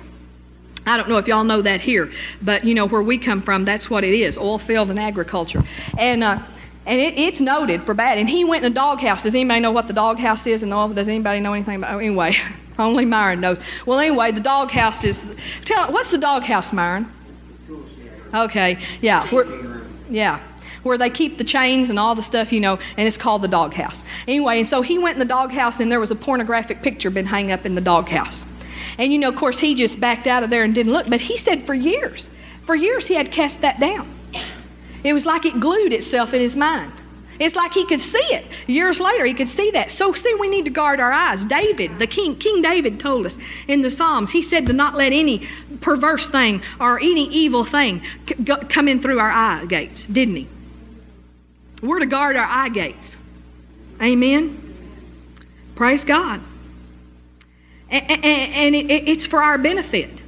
[0.85, 2.11] I don't know if y'all know that here,
[2.43, 5.63] but you know where we come from, that's what it is oil field and agriculture.
[5.97, 6.39] And, uh,
[6.85, 8.19] and it, it's noted for bad.
[8.19, 9.23] And he went in a doghouse.
[9.23, 10.61] Does anybody know what the doghouse is?
[10.61, 11.99] And does anybody know anything about?
[11.99, 12.35] Anyway,
[12.79, 13.59] only Myron knows.
[13.87, 15.33] Well, anyway, the doghouse is.
[15.65, 17.11] Tell what's the doghouse, Myron?
[18.33, 19.29] Okay, yeah,
[20.09, 20.39] yeah
[20.85, 23.47] where they keep the chains and all the stuff, you know, and it's called the
[23.47, 24.03] doghouse.
[24.27, 27.25] Anyway, and so he went in the doghouse and there was a pornographic picture been
[27.25, 28.45] hung up in the doghouse.
[28.99, 31.19] And you know, of course, he just backed out of there and didn't look, but
[31.19, 32.29] he said for years,
[32.63, 34.07] for years he had cast that down.
[35.03, 36.93] It was like it glued itself in his mind.
[37.39, 38.45] It's like he could see it.
[38.67, 39.91] Years later, he could see that.
[39.91, 41.43] So, see, we need to guard our eyes.
[41.43, 45.11] David, the king, King David told us in the Psalms, he said to not let
[45.11, 45.47] any
[45.81, 48.01] perverse thing or any evil thing
[48.69, 50.47] come in through our eye gates, didn't he?
[51.81, 53.17] We're to guard our eye gates.
[54.01, 54.61] Amen.
[55.75, 56.41] Praise God.
[57.89, 60.23] And it's for our benefit.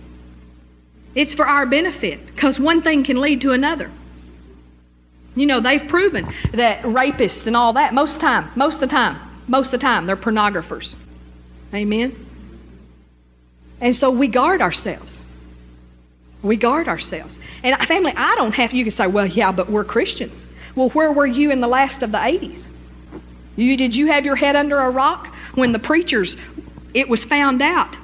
[1.16, 3.90] It's for our benefit because one thing can lead to another.
[5.38, 8.82] You know, they've proven that rapists and all that, most of the time, most of
[8.82, 10.96] the time, most of the time, they're pornographers.
[11.74, 12.26] Amen.
[13.80, 15.22] And so we guard ourselves.
[16.42, 17.40] We guard ourselves.
[17.62, 20.48] And family, I don't have, you can say, well, yeah, but we're Christians.
[20.76, 22.68] Well, where were you in the last of the 80s?
[23.56, 26.36] You, did you have your head under a rock when the preachers,
[26.96, 27.98] it was found out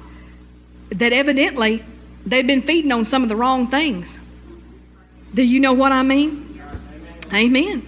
[0.90, 1.84] that evidently
[2.28, 4.20] they'd been feeding on some of the wrong things?
[5.34, 6.53] Do you know what I mean?
[7.34, 7.88] Amen.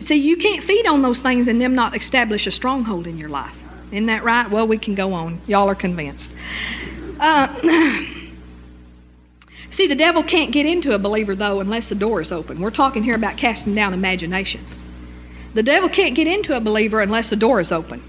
[0.00, 3.28] See, you can't feed on those things and them not establish a stronghold in your
[3.28, 3.56] life.
[3.92, 4.50] Isn't that right?
[4.50, 5.40] Well, we can go on.
[5.46, 6.32] Y'all are convinced.
[7.20, 8.02] Uh,
[9.70, 12.60] See, the devil can't get into a believer, though, unless the door is open.
[12.60, 14.76] We're talking here about casting down imaginations.
[15.54, 18.02] The devil can't get into a believer unless the door is open.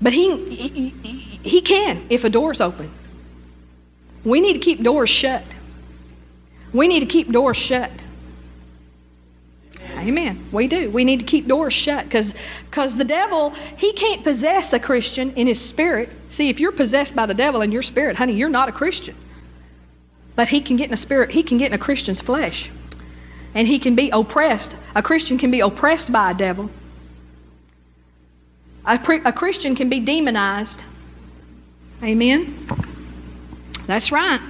[0.00, 0.88] But he, he,
[1.42, 2.90] he can if a door is open.
[4.24, 5.44] We need to keep doors shut.
[6.72, 7.90] We need to keep doors shut.
[10.02, 10.44] Amen.
[10.52, 10.90] We do.
[10.90, 12.34] We need to keep doors shut because
[12.64, 16.10] because the devil, he can't possess a Christian in his spirit.
[16.28, 19.14] See, if you're possessed by the devil in your spirit, honey, you're not a Christian.
[20.34, 22.70] But he can get in a spirit, he can get in a Christian's flesh.
[23.54, 24.76] And he can be oppressed.
[24.94, 26.70] A Christian can be oppressed by a devil.
[28.86, 30.84] A, pre- a Christian can be demonized.
[32.02, 32.66] Amen?
[33.86, 34.40] That's right.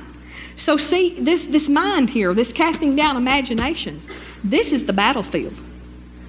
[0.57, 4.09] So, see, this, this mind here, this casting down imaginations,
[4.45, 5.55] this is the battlefield.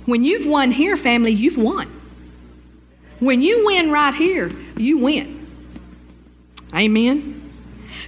[0.05, 1.89] When you've won here, family, you've won.
[3.19, 5.47] When you win right here, you win.
[6.73, 7.43] Amen?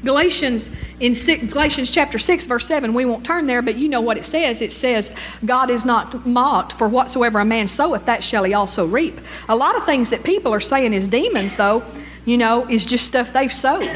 [0.04, 4.02] Galatians in six, Galatians chapter 6 verse 7 we won't turn there but you know
[4.02, 5.12] what it says it says
[5.46, 9.56] God is not mocked for whatsoever a man soweth that shall he also reap a
[9.56, 11.84] lot of things that people are saying is demons though
[12.26, 13.90] you know is just stuff they've sowed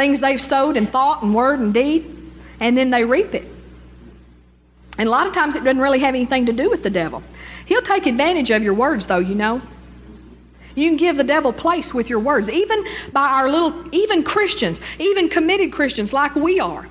[0.00, 2.16] things they've sowed in thought and word and deed
[2.60, 3.44] and then they reap it
[4.98, 7.22] and a lot of times it doesn't really have anything to do with the devil
[7.66, 9.60] he'll take advantage of your words though you know
[10.74, 14.80] you can give the devil place with your words, even by our little, even Christians,
[14.98, 16.86] even committed Christians like we are,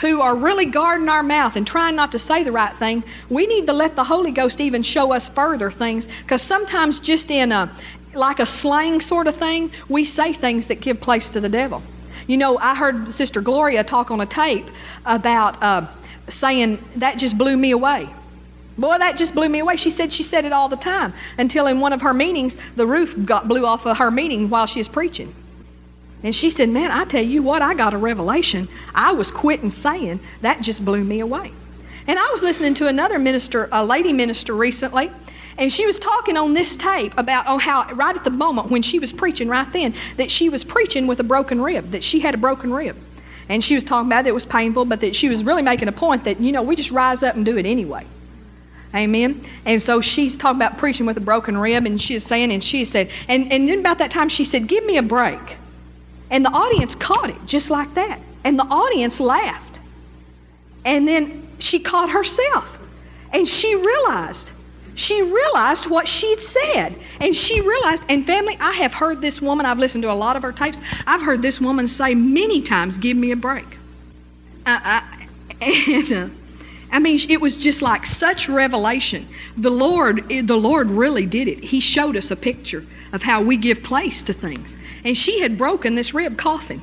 [0.00, 3.02] who are really guarding our mouth and trying not to say the right thing.
[3.28, 7.30] We need to let the Holy Ghost even show us further things, because sometimes just
[7.30, 7.70] in a,
[8.14, 11.82] like a slang sort of thing, we say things that give place to the devil.
[12.26, 14.70] You know, I heard Sister Gloria talk on a tape
[15.04, 15.86] about uh,
[16.28, 18.08] saying that just blew me away.
[18.76, 19.76] Boy, that just blew me away.
[19.76, 22.86] She said she said it all the time until in one of her meetings, the
[22.86, 25.34] roof got blew off of her meeting while she was preaching.
[26.22, 28.68] And she said, Man, I tell you what, I got a revelation.
[28.94, 31.52] I was quitting saying that just blew me away.
[32.06, 35.10] And I was listening to another minister, a lady minister recently,
[35.58, 38.82] and she was talking on this tape about oh how right at the moment when
[38.82, 42.20] she was preaching right then that she was preaching with a broken rib, that she
[42.20, 42.96] had a broken rib.
[43.48, 45.88] And she was talking about that it was painful, but that she was really making
[45.88, 48.06] a point that, you know, we just rise up and do it anyway.
[48.94, 49.44] Amen.
[49.66, 52.62] And so she's talking about preaching with a broken rib, and she is saying, and
[52.62, 55.58] she said, and, and then about that time she said, Give me a break.
[56.30, 58.20] And the audience caught it just like that.
[58.44, 59.80] And the audience laughed.
[60.84, 62.78] And then she caught herself.
[63.32, 64.52] And she realized
[64.94, 66.94] she realized what she'd said.
[67.20, 70.36] And she realized, and family, I have heard this woman, I've listened to a lot
[70.36, 73.66] of her tapes, I've heard this woman say many times, Give me a break.
[74.66, 75.00] Uh, uh,
[75.60, 76.28] and, uh,
[76.92, 79.28] I mean, it was just like such revelation.
[79.56, 81.58] The Lord, the Lord really did it.
[81.64, 84.76] He showed us a picture of how we give place to things.
[85.04, 86.80] And she had broken this rib coughing.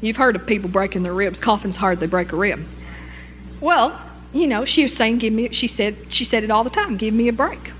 [0.00, 1.40] You've heard of people breaking their ribs.
[1.40, 2.64] Coughing's hard, they break a rib.
[3.60, 4.00] Well,
[4.38, 6.96] you know, she was saying, give me, she said, she said it all the time,
[6.96, 7.72] give me a break.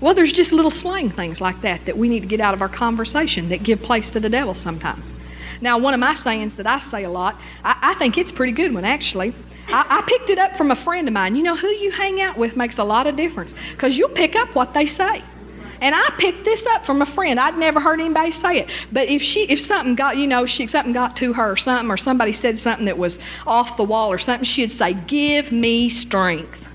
[0.00, 2.60] Well, there's just little slang things like that that we need to get out of
[2.60, 5.14] our conversation that give place to the devil sometimes.
[5.60, 8.34] Now, one of my sayings that I say a lot, I, I think it's a
[8.34, 9.34] pretty good one actually.
[9.68, 11.36] I, I, picked it up from a friend of mine.
[11.36, 14.36] You know, who you hang out with makes a lot of difference because you'll pick
[14.36, 15.22] up what they say.
[15.84, 17.38] And I picked this up from a friend.
[17.38, 18.70] I'd never heard anybody say it.
[18.90, 21.90] But if she, if something got, you know, she something got to her or something,
[21.90, 25.90] or somebody said something that was off the wall or something, she'd say, "Give me
[25.90, 26.66] strength."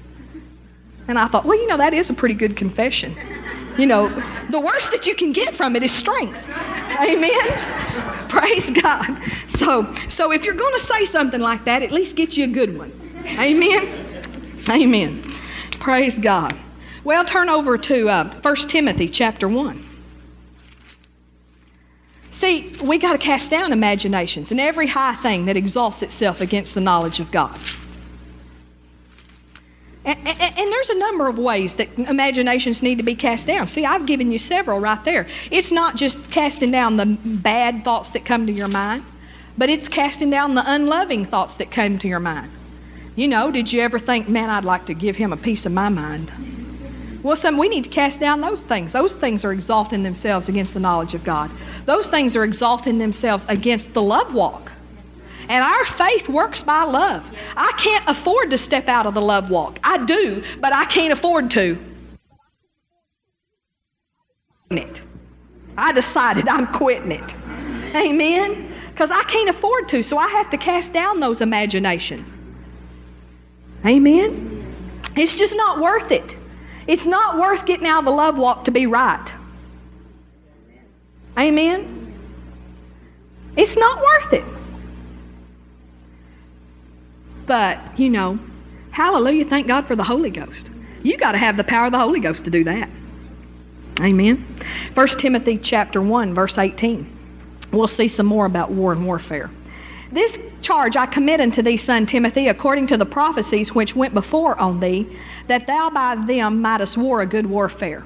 [1.07, 3.15] And I thought, well, you know, that is a pretty good confession.
[3.79, 4.09] You know,
[4.51, 6.47] the worst that you can get from it is strength.
[6.47, 8.27] Amen.
[8.29, 9.19] Praise God.
[9.47, 12.47] So, so if you're going to say something like that, at least get you a
[12.47, 12.91] good one.
[13.25, 14.23] Amen.
[14.69, 15.23] Amen.
[15.79, 16.55] Praise God.
[17.09, 19.83] Well, turn over to uh, 1 Timothy chapter 1.
[22.29, 26.75] See, we got to cast down imaginations and every high thing that exalts itself against
[26.75, 27.59] the knowledge of God.
[30.05, 33.65] And, and, and, there's a number of ways that imaginations need to be cast down.
[33.65, 35.25] See, I've given you several right there.
[35.49, 39.03] It's not just casting down the bad thoughts that come to your mind,
[39.57, 42.51] but it's casting down the unloving thoughts that come to your mind.
[43.15, 45.71] You know, did you ever think, man, I'd like to give him a piece of
[45.71, 46.31] my mind?
[47.21, 48.93] Well, some we need to cast down those things.
[48.93, 51.51] Those things are exalting themselves against the knowledge of God.
[51.85, 54.71] Those things are exalting themselves against the love walk.
[55.49, 57.29] And our faith works by love.
[57.57, 59.79] I can't afford to step out of the love walk.
[59.83, 61.77] I do, but I can't afford to.
[64.69, 65.01] It.
[65.77, 67.35] I decided I'm quitting it.
[67.95, 68.73] Amen.
[68.91, 72.37] Because I can't afford to, so I have to cast down those imaginations.
[73.85, 74.55] Amen.
[75.15, 76.35] It's just not worth it.
[76.89, 79.31] It's not worth getting out of the love walk to be right.
[81.37, 82.15] Amen?
[83.55, 84.43] It's not worth it.
[87.45, 88.39] But, you know,
[88.89, 90.71] hallelujah, thank God for the Holy Ghost.
[91.03, 92.89] You got to have the power of the Holy Ghost to do that.
[93.99, 94.43] Amen.
[94.95, 97.05] 1 Timothy chapter 1 verse 18.
[97.71, 99.51] We'll see some more about war and warfare.
[100.11, 104.59] This charge I commit unto thee, son Timothy, according to the prophecies which went before
[104.59, 105.07] on thee,
[105.47, 108.03] that thou by them mightest war a good warfare.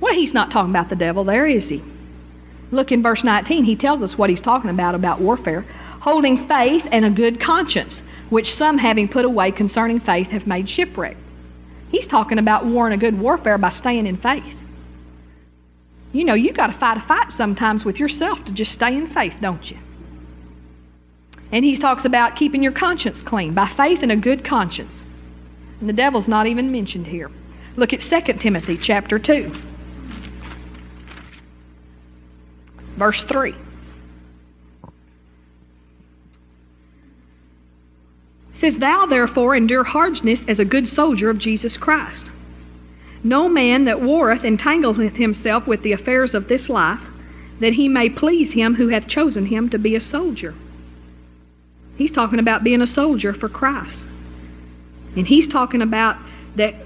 [0.00, 1.82] Well, he's not talking about the devil there, is he?
[2.70, 3.64] Look in verse 19.
[3.64, 5.64] He tells us what he's talking about about warfare.
[6.00, 8.00] Holding faith and a good conscience,
[8.30, 11.16] which some having put away concerning faith have made shipwreck.
[11.90, 14.44] He's talking about warring a good warfare by staying in faith.
[16.12, 19.08] You know, you got to fight a fight sometimes with yourself to just stay in
[19.08, 19.78] faith, don't you?
[21.50, 25.02] And he talks about keeping your conscience clean by faith and a good conscience.
[25.80, 27.30] And the devil's not even mentioned here.
[27.76, 29.54] Look at 2 Timothy chapter 2.
[32.96, 33.50] Verse 3.
[33.50, 33.56] It
[38.60, 42.32] says, Thou therefore endure hardness as a good soldier of Jesus Christ.
[43.22, 47.04] No man that warreth entangleth himself with the affairs of this life,
[47.60, 50.54] that he may please him who hath chosen him to be a soldier.
[51.98, 54.06] He's talking about being a soldier for Christ.
[55.16, 56.16] And he's talking about
[56.54, 56.76] that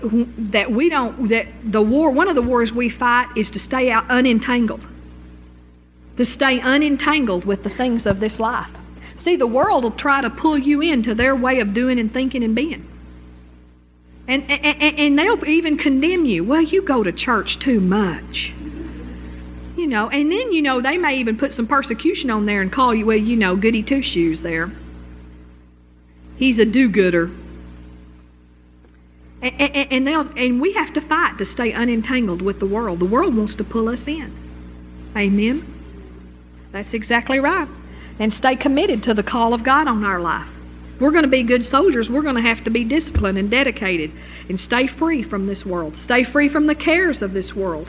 [0.53, 3.91] that we don't that the war one of the wars we fight is to stay
[3.91, 4.81] out unentangled.
[6.17, 8.71] To stay unentangled with the things of this life.
[9.17, 12.43] See, the world will try to pull you into their way of doing and thinking
[12.43, 12.89] and being.
[14.29, 16.43] And, and, and they'll even condemn you.
[16.43, 18.53] Well, you go to church too much.
[19.77, 22.73] You know, and then, you know, they may even put some persecution on there and
[22.73, 24.71] call you, well, you know, goody two shoes there.
[26.43, 27.31] He's a do gooder.
[29.43, 32.99] And, and, and, and we have to fight to stay unentangled with the world.
[32.99, 34.37] The world wants to pull us in.
[35.17, 35.65] Amen?
[36.73, 37.69] That's exactly right.
[38.19, 40.49] And stay committed to the call of God on our life.
[40.99, 44.11] we're going to be good soldiers, we're going to have to be disciplined and dedicated
[44.49, 47.89] and stay free from this world, stay free from the cares of this world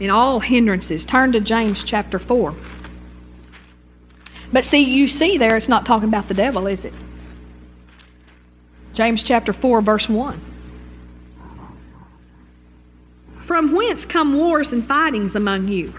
[0.00, 1.06] and all hindrances.
[1.06, 2.54] Turn to James chapter 4.
[4.52, 6.92] But see, you see there, it's not talking about the devil, is it?
[8.94, 10.40] James chapter 4, verse 1.
[13.46, 15.92] From whence come wars and fightings among you?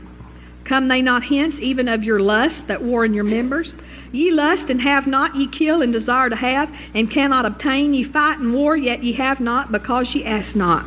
[0.63, 3.75] Come they not hence even of your lust that war in your members?
[4.11, 7.93] Ye lust and have not, ye kill and desire to have, and cannot obtain.
[7.93, 10.85] Ye fight and war, yet ye have not, because ye ask not.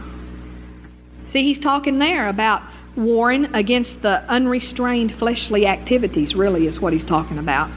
[1.31, 2.63] See, he's talking there about
[2.97, 7.69] warring against the unrestrained fleshly activities, really, is what he's talking about.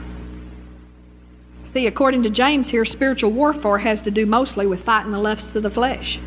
[1.74, 5.54] See, according to James here, spiritual warfare has to do mostly with fighting the lusts
[5.54, 6.18] of the flesh.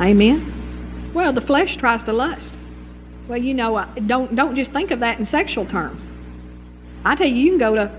[0.00, 1.10] Amen?
[1.12, 2.54] Well, the flesh tries to lust.
[3.28, 6.02] Well, you know, uh, don't don't just think of that in sexual terms.
[7.04, 7.90] I tell you, you can go to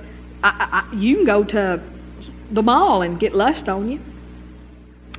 [0.44, 1.82] I, I, you can go to
[2.52, 4.00] the mall and get lust on you.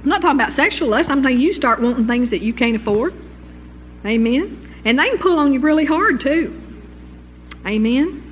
[0.03, 1.11] I'm not talking about sexual lust.
[1.11, 3.14] I'm saying you start wanting things that you can't afford.
[4.05, 4.75] Amen.
[4.85, 6.61] And they can pull on you really hard too.
[7.66, 8.24] Amen.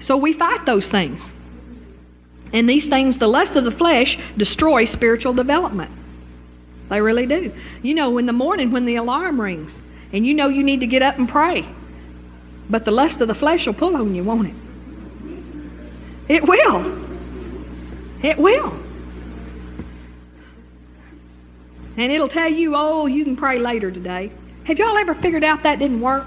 [0.00, 1.30] So we fight those things.
[2.52, 5.90] And these things, the lust of the flesh, destroy spiritual development.
[6.88, 7.52] They really do.
[7.82, 9.80] You know, in the morning when the alarm rings,
[10.12, 11.66] and you know you need to get up and pray,
[12.70, 14.54] but the lust of the flesh will pull on you, won't it?
[16.28, 17.06] It will.
[18.22, 18.78] It will.
[21.96, 24.30] And it'll tell you, oh, you can pray later today.
[24.64, 26.26] Have y'all ever figured out that didn't work?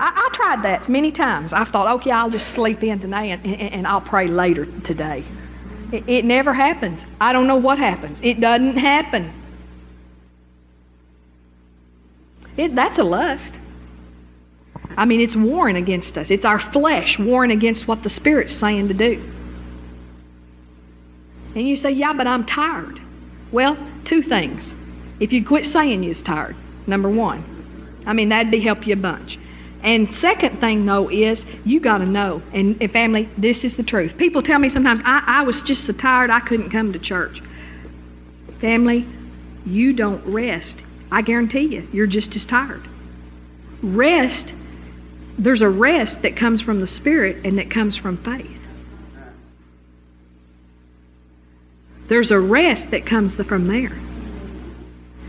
[0.00, 1.52] I, I tried that many times.
[1.52, 5.22] I thought, okay, I'll just sleep in today and, and, and I'll pray later today.
[5.92, 7.06] It, it never happens.
[7.20, 8.20] I don't know what happens.
[8.22, 9.30] It doesn't happen.
[12.56, 13.58] It, that's a lust.
[14.96, 16.30] I mean, it's warring against us.
[16.30, 19.22] It's our flesh warring against what the Spirit's saying to do.
[21.54, 23.00] And you say, yeah, but I'm tired.
[23.52, 24.72] Well, two things.
[25.20, 27.44] If you quit saying you're tired, number one.
[28.06, 29.38] I mean, that'd be help you a bunch.
[29.82, 32.42] And second thing though is you got to know.
[32.52, 34.16] And, and, family, this is the truth.
[34.18, 37.42] People tell me sometimes I, I was just so tired I couldn't come to church.
[38.60, 39.06] Family,
[39.64, 40.82] you don't rest.
[41.10, 42.86] I guarantee you, you're just as tired.
[43.82, 44.52] Rest,
[45.38, 48.46] there's a rest that comes from the Spirit and that comes from faith.
[52.08, 53.96] There's a rest that comes from there.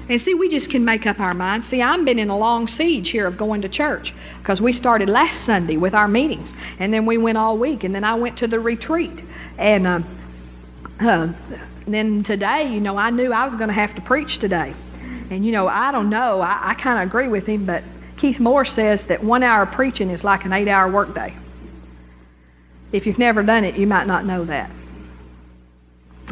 [0.10, 1.68] And see, we just can make up our minds.
[1.68, 5.10] See, I've been in a long siege here of going to church because we started
[5.10, 8.38] last Sunday with our meetings, and then we went all week, and then I went
[8.38, 9.24] to the retreat,
[9.58, 10.00] and uh,
[11.00, 11.30] uh,
[11.88, 14.74] then today, you know, I knew I was going to have to preach today,
[15.30, 17.84] and you know, I don't know, I, I kind of agree with him, but
[18.18, 21.34] Keith Moore says that one hour of preaching is like an eight-hour workday.
[22.92, 24.70] If you've never done it, you might not know that.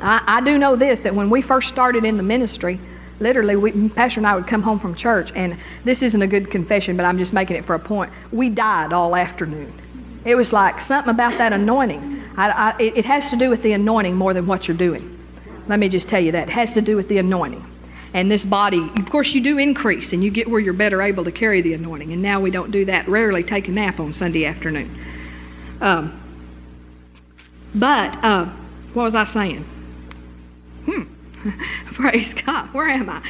[0.02, 2.80] I, I do know this that when we first started in the ministry,
[3.20, 6.50] literally, we, Pastor and I would come home from church, and this isn't a good
[6.50, 8.12] confession, but I'm just making it for a point.
[8.32, 9.74] We died all afternoon.
[10.26, 12.24] It was like something about that anointing.
[12.38, 15.18] I, I, it has to do with the anointing more than what you're doing.
[15.68, 16.48] Let me just tell you that.
[16.48, 17.66] It has to do with the anointing.
[18.14, 21.24] And this body, of course, you do increase and you get where you're better able
[21.24, 22.12] to carry the anointing.
[22.12, 23.08] And now we don't do that.
[23.08, 24.98] Rarely take a nap on Sunday afternoon.
[25.80, 26.20] Um,
[27.76, 28.46] but, uh,
[28.94, 29.64] what was I saying?
[30.86, 31.04] Hmm.
[31.94, 32.74] Praise God.
[32.74, 33.22] Where am I?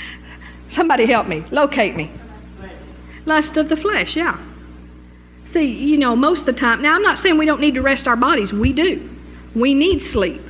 [0.70, 1.44] Somebody help me.
[1.52, 2.12] Locate me.
[3.26, 4.40] Lust of the flesh, yeah.
[5.48, 7.82] See, you know, most of the time, now I'm not saying we don't need to
[7.82, 8.54] rest our bodies.
[8.54, 9.10] We do.
[9.56, 10.42] We need sleep.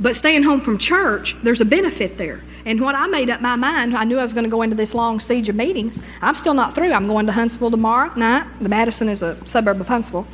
[0.00, 2.42] But staying home from church, there's a benefit there.
[2.66, 4.74] And when I made up my mind, I knew I was going to go into
[4.76, 5.98] this long siege of meetings.
[6.22, 6.92] I'm still not through.
[6.92, 8.46] I'm going to Huntsville tomorrow night.
[8.60, 10.26] The Madison is a suburb of Huntsville.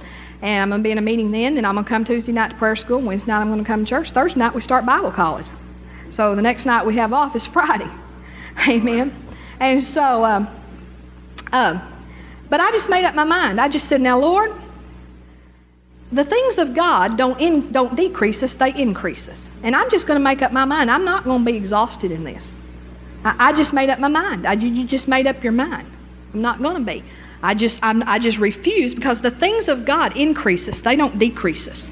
[0.42, 1.54] And I'm going to be in a meeting then.
[1.54, 3.00] Then I'm going to come Tuesday night to prayer school.
[3.00, 4.12] Wednesday night I'm going to come to church.
[4.12, 5.46] Thursday night we start Bible college.
[6.10, 7.90] So the next night we have off is Friday.
[8.68, 9.14] Amen.
[9.60, 10.48] And so, um,
[11.52, 11.80] um,
[12.48, 13.60] but I just made up my mind.
[13.60, 14.52] I just said, now, Lord,
[16.12, 19.50] the things of God don't, in, don't decrease us, they increase us.
[19.62, 20.90] And I'm just going to make up my mind.
[20.90, 22.52] I'm not going to be exhausted in this.
[23.24, 24.46] I, I just made up my mind.
[24.46, 25.86] I, you just made up your mind.
[26.34, 27.04] I'm not going to be.
[27.42, 31.18] I just, I'm, I just refuse because the things of God increase us, they don't
[31.18, 31.90] decrease us.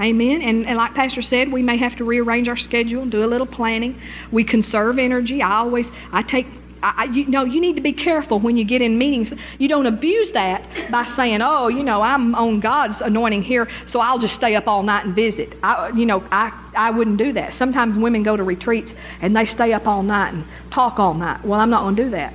[0.00, 0.42] Amen.
[0.42, 3.46] And, and like Pastor said, we may have to rearrange our schedule, do a little
[3.46, 3.98] planning.
[4.30, 5.40] We conserve energy.
[5.42, 6.46] I always, I take
[6.82, 9.32] I, you know, you need to be careful when you get in meetings.
[9.58, 13.98] You don't abuse that by saying, "Oh, you know, I'm on God's anointing here, so
[14.00, 17.32] I'll just stay up all night and visit." I, you know, I I wouldn't do
[17.32, 17.54] that.
[17.54, 21.44] Sometimes women go to retreats and they stay up all night and talk all night.
[21.44, 22.34] Well, I'm not going to do that.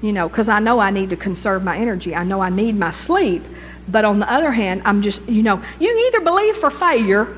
[0.00, 2.14] You know, because I know I need to conserve my energy.
[2.14, 3.42] I know I need my sleep,
[3.88, 7.36] But on the other hand, I'm just, you know, you either believe for failure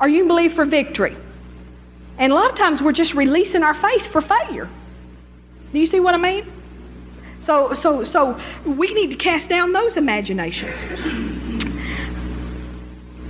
[0.00, 1.16] or you believe for victory.
[2.18, 4.68] And a lot of times we're just releasing our faith for failure.
[5.72, 6.50] Do you see what I mean?
[7.38, 10.82] So, so, so we need to cast down those imaginations.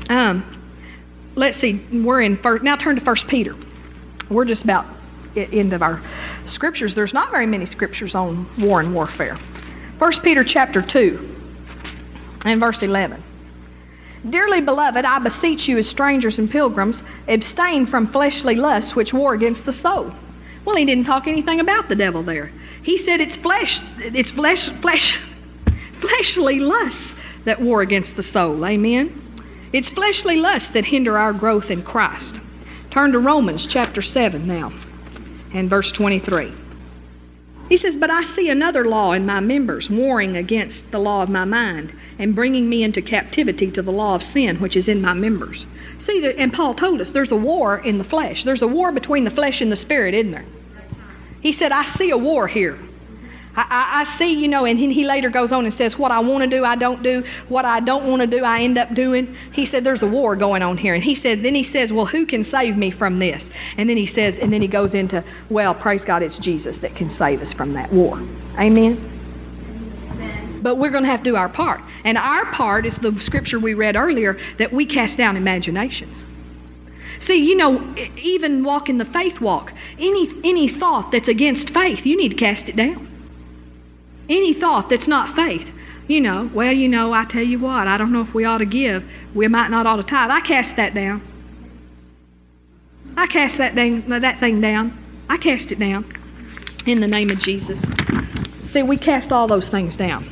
[0.08, 0.44] Um,
[1.36, 1.84] let's see.
[1.92, 2.62] We're in first.
[2.64, 3.54] Now turn to First Peter.
[4.28, 4.86] We're just about
[5.36, 6.02] end of our
[6.44, 6.94] scriptures.
[6.94, 9.38] There's not very many scriptures on war and warfare.
[9.98, 11.36] First Peter chapter two
[12.44, 13.22] and verse eleven.
[14.28, 19.32] Dearly beloved, I beseech you as strangers and pilgrims, abstain from fleshly lusts which war
[19.32, 20.12] against the soul.
[20.64, 22.50] Well, he didn't talk anything about the devil there.
[22.82, 25.18] He said it's flesh, it's flesh, flesh,
[26.00, 27.14] fleshly lusts
[27.44, 28.66] that war against the soul.
[28.66, 29.22] Amen.
[29.72, 32.40] It's fleshly lusts that hinder our growth in Christ.
[32.90, 34.72] Turn to Romans chapter 7 now
[35.52, 36.52] and verse 23.
[37.68, 41.28] He says, But I see another law in my members, warring against the law of
[41.28, 45.00] my mind and bringing me into captivity to the law of sin which is in
[45.00, 45.66] my members.
[45.98, 48.42] See, and Paul told us there's a war in the flesh.
[48.42, 50.44] There's a war between the flesh and the spirit, isn't there?
[51.40, 52.76] He said, I see a war here.
[53.56, 56.20] I, I, see, you know, and then he later goes on and says, What I
[56.20, 57.24] want to do, I don't do.
[57.48, 59.36] What I don't want to do, I end up doing.
[59.52, 60.94] He said, There's a war going on here.
[60.94, 63.50] And he said, Then he says, Well, who can save me from this?
[63.76, 66.94] And then he says, and then he goes into, Well, praise God, it's Jesus that
[66.94, 68.20] can save us from that war.
[68.58, 69.08] Amen.
[70.62, 71.80] But we're going to have to do our part.
[72.04, 76.24] And our part is the scripture we read earlier that we cast down imaginations.
[77.20, 82.16] See, you know, even walking the faith walk, any, any thought that's against faith, you
[82.16, 83.09] need to cast it down.
[84.30, 85.68] Any thought that's not faith,
[86.06, 88.58] you know, well, you know, I tell you what, I don't know if we ought
[88.58, 89.04] to give.
[89.34, 90.30] We might not ought to tithe.
[90.30, 91.20] I cast that down.
[93.16, 94.96] I cast that thing, that thing down.
[95.28, 96.16] I cast it down
[96.86, 97.84] in the name of Jesus.
[98.62, 100.24] See, we cast all those things down.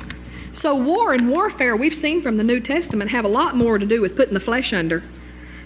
[0.55, 3.87] So, war and warfare, we've seen from the New Testament, have a lot more to
[3.87, 5.03] do with putting the flesh under,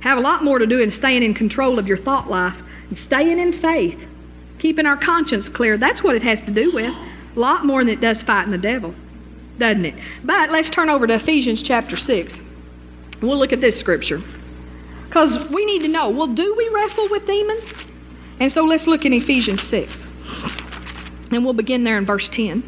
[0.00, 2.56] have a lot more to do in staying in control of your thought life
[2.88, 3.98] and staying in faith,
[4.58, 5.76] keeping our conscience clear.
[5.76, 6.94] That's what it has to do with.
[7.34, 8.94] A lot more than it does fighting the devil,
[9.58, 9.94] doesn't it?
[10.24, 12.40] But let's turn over to Ephesians chapter 6.
[13.20, 14.22] We'll look at this scripture.
[15.06, 17.64] Because we need to know well, do we wrestle with demons?
[18.40, 19.92] And so let's look in Ephesians 6.
[21.30, 22.62] And we'll begin there in verse 10.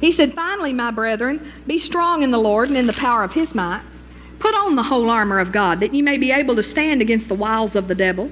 [0.00, 3.32] He said, Finally, my brethren, be strong in the Lord and in the power of
[3.32, 3.82] his might.
[4.38, 7.28] Put on the whole armor of God, that ye may be able to stand against
[7.28, 8.30] the wiles of the devil.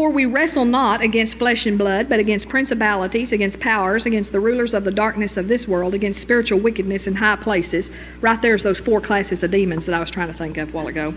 [0.00, 4.40] For we wrestle not against flesh and blood, but against principalities, against powers, against the
[4.40, 7.90] rulers of the darkness of this world, against spiritual wickedness in high places.
[8.22, 10.72] Right there's those four classes of demons that I was trying to think of a
[10.72, 11.12] while ago.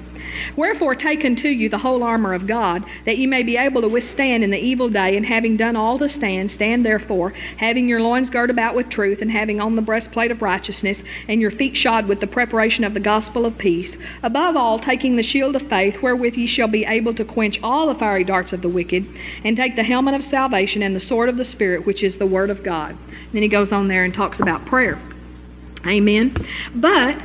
[0.57, 3.87] Wherefore take unto you the whole armor of God, that ye may be able to
[3.87, 8.01] withstand in the evil day, and having done all to stand, stand therefore, having your
[8.01, 11.77] loins girt about with truth, and having on the breastplate of righteousness, and your feet
[11.77, 13.95] shod with the preparation of the gospel of peace.
[14.23, 17.87] Above all, taking the shield of faith, wherewith ye shall be able to quench all
[17.87, 19.07] the fiery darts of the wicked,
[19.43, 22.25] and take the helmet of salvation and the sword of the Spirit, which is the
[22.25, 22.91] Word of God.
[22.91, 24.99] And then he goes on there and talks about prayer.
[25.85, 26.35] Amen.
[26.75, 27.21] But,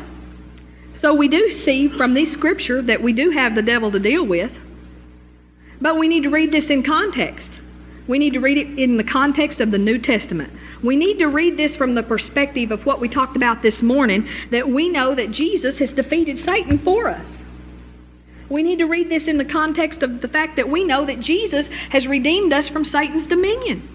[0.97, 4.27] so we do see from this scripture that we do have the devil to deal
[4.27, 4.53] with,
[5.81, 7.61] but we need to read this in context.
[8.09, 10.51] We need to read it in the context of the New Testament.
[10.83, 14.27] We need to read this from the perspective of what we talked about this morning
[14.51, 17.39] that we know that Jesus has defeated Satan for us.
[18.49, 21.21] We need to read this in the context of the fact that we know that
[21.21, 23.87] Jesus has redeemed us from Satan's dominion.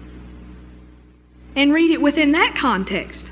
[1.56, 3.30] And read it within that context.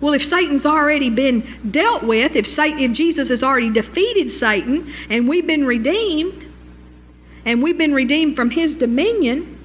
[0.00, 4.92] Well, if Satan's already been dealt with, if, Satan, if Jesus has already defeated Satan
[5.08, 6.46] and we've been redeemed,
[7.44, 9.58] and we've been redeemed from his dominion,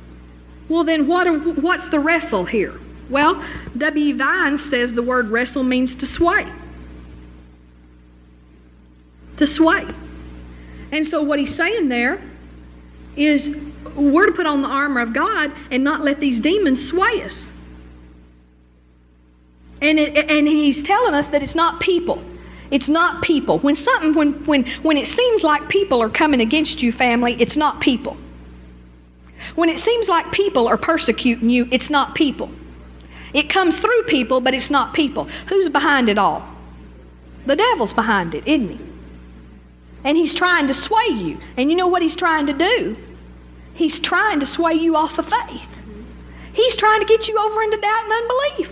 [0.68, 2.80] well, then what are, what's the wrestle here?
[3.10, 3.44] Well,
[3.78, 4.16] W.
[4.18, 6.48] Vines says the word wrestle means to sway
[9.40, 9.86] to sway.
[10.92, 12.22] And so what he's saying there
[13.16, 13.52] is
[13.96, 17.52] we're to put on the armor of God and not let these demons sway us.
[19.82, 22.24] And, it, and he's telling us that it's not people.
[22.72, 23.60] It's not people.
[23.60, 27.58] When something, when, when, when it seems like people are coming against you, family, it's
[27.58, 28.18] not people.
[29.56, 32.52] When it seems like people are persecuting you, it's not people.
[33.34, 35.26] It comes through people, but it's not people.
[35.48, 36.48] Who's behind it all?
[37.46, 38.89] The devil's behind it, isn't he?
[40.04, 41.40] And he's trying to sway you.
[41.58, 42.98] And you know what he's trying to do?
[43.74, 45.68] He's trying to sway you off of faith.
[46.54, 48.72] He's trying to get you over into doubt and unbelief.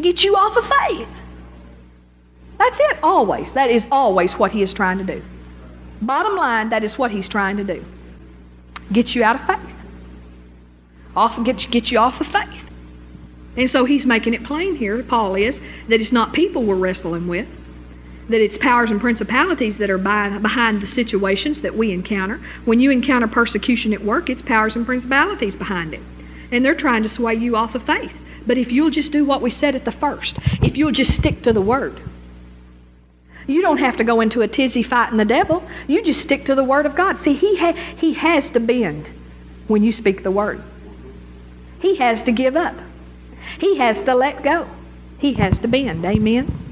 [0.00, 1.08] Get you off of faith.
[2.58, 3.52] That's it, always.
[3.54, 5.22] That is always what he is trying to do.
[6.02, 7.84] Bottom line, that is what he's trying to do.
[8.92, 9.76] Get you out of faith.
[11.16, 12.64] off get, you, get you off of faith.
[13.56, 17.26] And so he's making it plain here, Paul is, that it's not people we're wrestling
[17.26, 17.48] with,
[18.30, 22.40] that it's powers and principalities that are by, behind the situations that we encounter.
[22.64, 26.00] When you encounter persecution at work, it's powers and principalities behind it.
[26.52, 28.12] And they're trying to sway you off of faith.
[28.46, 31.42] But if you'll just do what we said at the first, if you'll just stick
[31.42, 32.00] to the word,
[33.46, 35.62] you don't have to go into a tizzy fighting the devil.
[35.88, 37.18] You just stick to the word of God.
[37.18, 39.10] See, he, ha- he has to bend
[39.66, 40.62] when you speak the word.
[41.80, 42.76] He has to give up.
[43.58, 44.68] He has to let go.
[45.18, 46.04] He has to bend.
[46.04, 46.69] Amen.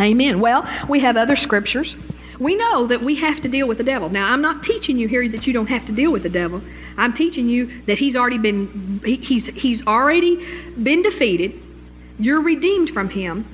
[0.00, 0.40] Amen.
[0.40, 1.96] Well, we have other scriptures.
[2.38, 4.08] We know that we have to deal with the devil.
[4.08, 6.60] Now, I'm not teaching you here that you don't have to deal with the devil.
[6.96, 11.60] I'm teaching you that he's already been he, he's he's already been defeated.
[12.18, 13.46] You're redeemed from him.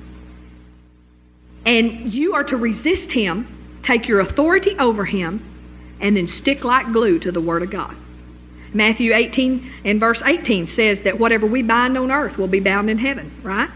[1.65, 3.47] And you are to resist him,
[3.83, 5.43] take your authority over him,
[5.99, 7.95] and then stick like glue to the word of God.
[8.73, 12.89] Matthew 18 and verse 18 says that whatever we bind on earth will be bound
[12.89, 13.69] in heaven, right?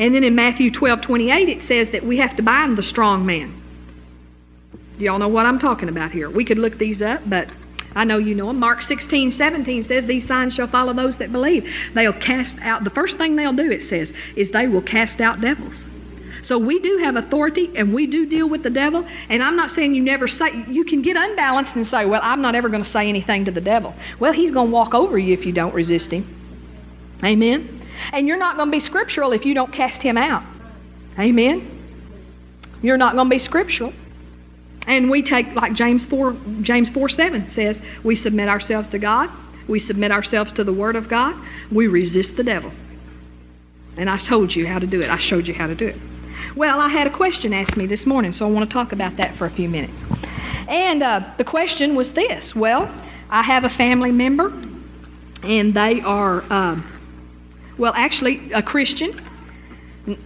[0.00, 3.26] And then in Matthew 12 28, it says that we have to bind the strong
[3.26, 3.54] man.
[4.98, 6.30] Do y'all know what I'm talking about here?
[6.30, 7.48] We could look these up, but
[7.94, 8.58] I know you know them.
[8.58, 11.70] Mark 16 17 says, These signs shall follow those that believe.
[11.92, 15.42] They'll cast out, the first thing they'll do, it says, is they will cast out
[15.42, 15.84] devils.
[16.40, 19.06] So we do have authority and we do deal with the devil.
[19.28, 22.40] And I'm not saying you never say, you can get unbalanced and say, well, I'm
[22.40, 23.94] not ever going to say anything to the devil.
[24.18, 26.26] Well, he's going to walk over you if you don't resist him.
[27.22, 27.79] Amen.
[28.12, 30.42] And you're not going to be scriptural if you don't cast him out.
[31.18, 31.78] Amen.
[32.82, 33.92] You're not going to be scriptural.
[34.86, 39.30] And we take, like James 4, James 4 7 says, we submit ourselves to God.
[39.68, 41.36] We submit ourselves to the Word of God.
[41.70, 42.72] We resist the devil.
[43.96, 45.10] And I told you how to do it.
[45.10, 45.96] I showed you how to do it.
[46.56, 49.16] Well, I had a question asked me this morning, so I want to talk about
[49.18, 50.02] that for a few minutes.
[50.68, 52.90] And uh, the question was this Well,
[53.28, 54.52] I have a family member,
[55.42, 56.84] and they are, um,
[57.80, 59.20] well, actually a Christian,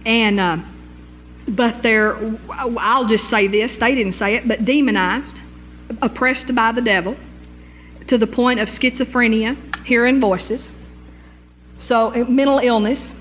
[0.05, 0.57] and uh,
[1.47, 2.17] but they're,
[2.49, 5.39] I'll just say this, they didn't say it, but demonized,
[6.01, 7.15] oppressed by the devil
[8.07, 10.69] to the point of schizophrenia, hearing voices,
[11.79, 13.13] so mental illness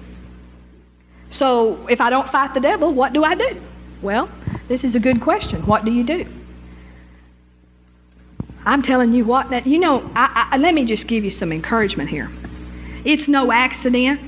[1.34, 3.60] so if I don't fight the devil, what do I do?
[4.02, 4.30] Well,
[4.68, 5.66] this is a good question.
[5.66, 6.26] What do you do?
[8.64, 11.52] I'm telling you what, that, you know, I, I, let me just give you some
[11.52, 12.30] encouragement here.
[13.04, 14.20] It's no accident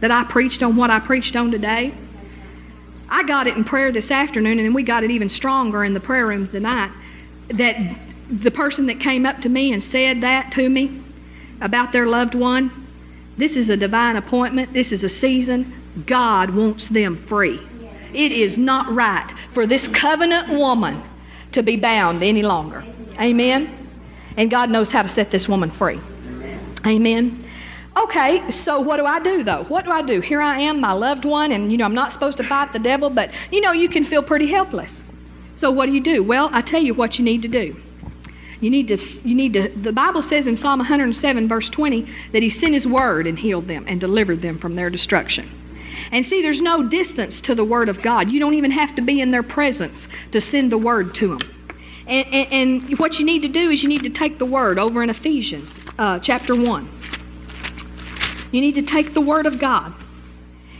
[0.00, 1.94] that I preached on what I preached on today.
[3.08, 5.94] I got it in prayer this afternoon, and then we got it even stronger in
[5.94, 6.90] the prayer room tonight.
[7.48, 7.76] That
[8.30, 11.02] the person that came up to me and said that to me
[11.60, 12.70] about their loved one,
[13.36, 15.72] this is a divine appointment, this is a season.
[16.06, 17.60] God wants them free.
[18.14, 21.02] It is not right for this covenant woman
[21.52, 22.84] to be bound any longer.
[23.20, 23.88] Amen.
[24.36, 26.00] And God knows how to set this woman free.
[26.86, 27.43] Amen.
[28.04, 29.64] Okay, so what do I do though?
[29.64, 30.20] What do I do?
[30.20, 32.78] Here I am, my loved one, and you know, I'm not supposed to fight the
[32.78, 35.02] devil, but you know, you can feel pretty helpless.
[35.56, 36.22] So what do you do?
[36.22, 37.74] Well, I tell you what you need to do.
[38.60, 42.42] You need to, you need to, the Bible says in Psalm 107, verse 20, that
[42.42, 45.50] He sent His word and healed them and delivered them from their destruction.
[46.12, 48.30] And see, there's no distance to the Word of God.
[48.30, 51.50] You don't even have to be in their presence to send the Word to them.
[52.06, 54.78] And, and, and what you need to do is you need to take the Word
[54.78, 56.88] over in Ephesians uh, chapter 1.
[58.54, 59.92] You need to take the Word of God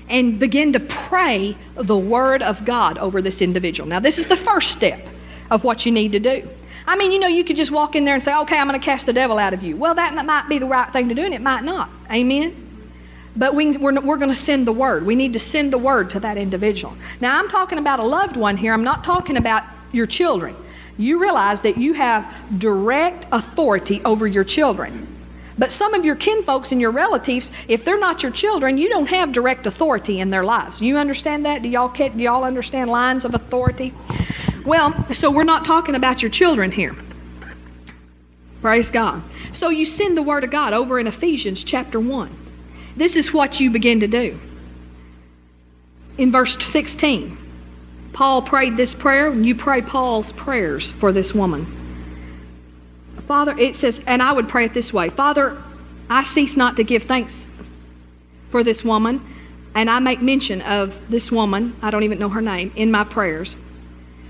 [0.08, 3.88] and begin to pray the Word of God over this individual.
[3.88, 5.04] Now, this is the first step
[5.50, 6.48] of what you need to do.
[6.86, 8.78] I mean, you know, you could just walk in there and say, okay, I'm going
[8.78, 9.76] to cast the devil out of you.
[9.76, 11.90] Well, that might be the right thing to do, and it might not.
[12.12, 12.54] Amen?
[13.34, 15.04] But we, we're, we're going to send the word.
[15.04, 16.96] We need to send the word to that individual.
[17.20, 18.72] Now, I'm talking about a loved one here.
[18.72, 20.54] I'm not talking about your children.
[20.96, 25.08] You realize that you have direct authority over your children.
[25.56, 29.06] But some of your kinfolks and your relatives, if they're not your children, you don't
[29.06, 30.82] have direct authority in their lives.
[30.82, 31.62] You understand that?
[31.62, 33.94] Do y'all, do y'all understand lines of authority?
[34.64, 36.96] Well, so we're not talking about your children here.
[38.60, 39.22] Praise God.
[39.52, 42.34] So you send the Word of God over in Ephesians chapter 1.
[42.96, 44.40] This is what you begin to do.
[46.16, 47.36] In verse 16,
[48.12, 51.83] Paul prayed this prayer, and you pray Paul's prayers for this woman.
[53.26, 55.60] Father, it says, and I would pray it this way Father,
[56.10, 57.46] I cease not to give thanks
[58.50, 59.20] for this woman,
[59.74, 63.04] and I make mention of this woman, I don't even know her name, in my
[63.04, 63.56] prayers.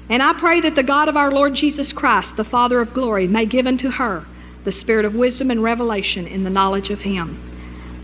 [0.08, 3.26] And I pray that the God of our Lord Jesus Christ, the Father of glory,
[3.26, 4.24] may give unto her
[4.64, 7.38] the spirit of wisdom and revelation in the knowledge of Him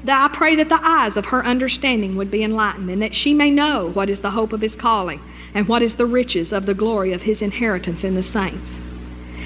[0.05, 3.35] that I pray that the eyes of her understanding would be enlightened, and that she
[3.35, 5.21] may know what is the hope of his calling,
[5.55, 8.77] and what is the riches of the glory of his inheritance in the saints.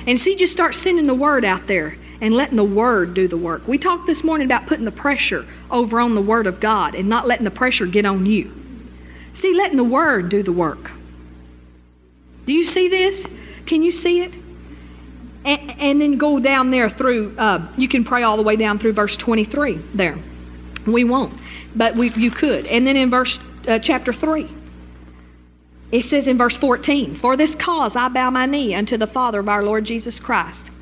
[0.07, 1.97] And see, just start sending the word out there.
[2.21, 3.67] and letting the Word do the work.
[3.69, 7.09] We talked this morning about putting the pressure over on the Word of God and
[7.09, 8.51] not letting the pressure get on you.
[9.35, 10.91] See, letting the Word do the work.
[12.47, 13.27] Do you see this?
[13.67, 14.33] Can you see it?
[15.45, 18.79] And, and then go down there through, uh, you can pray all the way down
[18.79, 20.19] through verse 23 there.
[20.87, 21.39] We won't,
[21.75, 22.67] but we, you could.
[22.67, 24.49] And then in verse uh, chapter 3,
[25.95, 29.39] it says in verse 14, For this cause I bow my knee unto the Father
[29.39, 30.73] of our Lord Jesus Christ.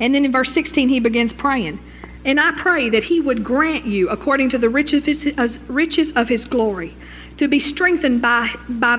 [0.00, 1.78] And then in verse 16, he begins praying.
[2.24, 6.12] And I pray that he would grant you, according to the riches of his, riches
[6.12, 6.96] of his glory,
[7.36, 8.98] to be strengthened by, by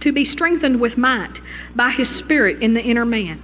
[0.00, 1.38] to be strengthened with might
[1.76, 3.42] by his spirit in the inner man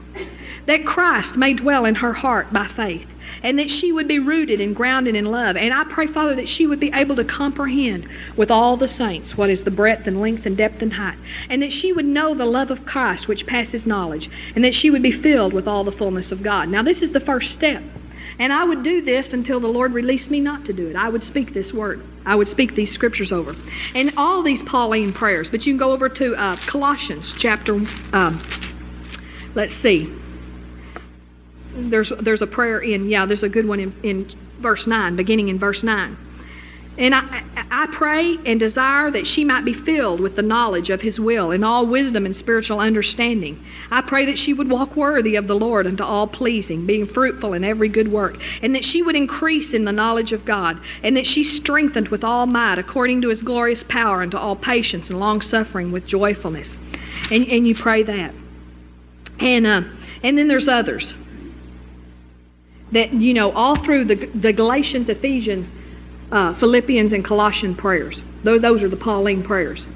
[0.66, 3.06] that christ may dwell in her heart by faith
[3.42, 6.48] and that she would be rooted and grounded in love and i pray father that
[6.48, 8.06] she would be able to comprehend
[8.36, 11.62] with all the saints what is the breadth and length and depth and height and
[11.62, 15.02] that she would know the love of christ which passes knowledge and that she would
[15.02, 17.82] be filled with all the fullness of god now this is the first step
[18.38, 20.96] and I would do this until the Lord released me not to do it.
[20.96, 22.04] I would speak this word.
[22.26, 23.54] I would speak these scriptures over.
[23.94, 25.50] And all these Pauline prayers.
[25.50, 27.74] But you can go over to uh, Colossians chapter,
[28.12, 28.42] um,
[29.54, 30.12] let's see.
[31.74, 35.48] There's, there's a prayer in, yeah, there's a good one in, in verse 9, beginning
[35.48, 36.16] in verse 9.
[36.96, 41.00] And I, I pray and desire that she might be filled with the knowledge of
[41.00, 43.64] His will in all wisdom and spiritual understanding.
[43.90, 47.52] I pray that she would walk worthy of the Lord unto all pleasing, being fruitful
[47.52, 51.16] in every good work, and that she would increase in the knowledge of God, and
[51.16, 55.18] that she strengthened with all might according to His glorious power unto all patience and
[55.18, 56.76] long suffering with joyfulness.
[57.32, 58.32] And, and you pray that.
[59.40, 59.82] And, uh,
[60.22, 61.14] and then there's others
[62.94, 65.70] that, you know, all through the, the Galatians, Ephesians,
[66.32, 68.22] uh, Philippians and Colossian prayers.
[68.42, 69.86] Those, those are the Pauline prayers.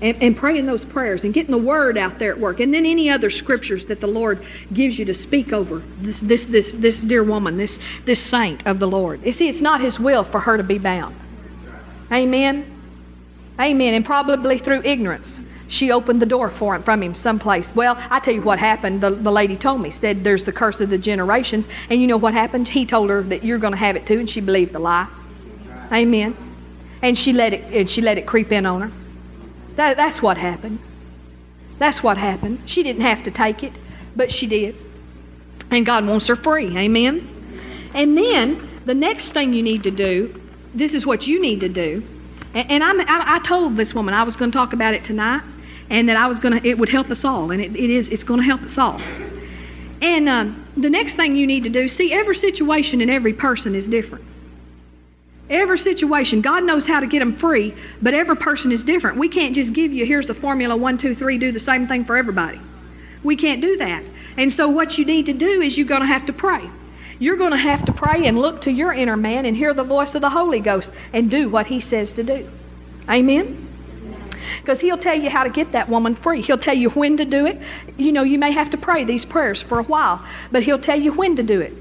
[0.00, 2.60] And, and praying those prayers and getting the word out there at work.
[2.60, 6.44] And then any other scriptures that the Lord gives you to speak over this, this,
[6.44, 9.24] this, this dear woman, this, this saint of the Lord.
[9.26, 11.16] You see, it's not His will for her to be bound.
[12.12, 12.74] Amen?
[13.58, 13.94] Amen.
[13.94, 17.74] And probably through ignorance she opened the door for him from him someplace.
[17.74, 19.02] Well, I tell you what happened.
[19.02, 21.68] The, the lady told me, said there's the curse of the generations.
[21.90, 22.68] And you know what happened?
[22.68, 25.06] He told her that you're going to have it too, and she believed the lie.
[25.92, 26.36] Amen.
[27.02, 28.92] And she let it and she let it creep in on her.
[29.76, 30.80] That, that's what happened.
[31.78, 32.62] That's what happened.
[32.66, 33.72] She didn't have to take it,
[34.16, 34.74] but she did.
[35.70, 36.76] And God wants her free.
[36.76, 37.90] Amen.
[37.94, 40.40] And then the next thing you need to do,
[40.74, 42.02] this is what you need to do.
[42.54, 45.42] And, I, I told this woman I was going to talk about it tonight,
[45.90, 46.68] and that I was going to.
[46.68, 48.08] It would help us all, and it, it is.
[48.08, 49.00] It's going to help us all.
[50.00, 53.74] And um, the next thing you need to do, see, every situation and every person
[53.74, 54.24] is different.
[55.50, 59.16] Every situation, God knows how to get them free, but every person is different.
[59.16, 62.04] We can't just give you, here's the formula one, two, three, do the same thing
[62.04, 62.60] for everybody.
[63.24, 64.04] We can't do that.
[64.36, 66.68] And so, what you need to do is you're going to have to pray.
[67.18, 69.82] You're going to have to pray and look to your inner man and hear the
[69.82, 72.48] voice of the Holy Ghost and do what He says to do.
[73.08, 73.67] Amen?
[74.60, 76.42] Because He'll tell you how to get that woman free.
[76.42, 77.60] He'll tell you when to do it.
[77.96, 81.00] You know, you may have to pray these prayers for a while, but He'll tell
[81.00, 81.72] you when to do it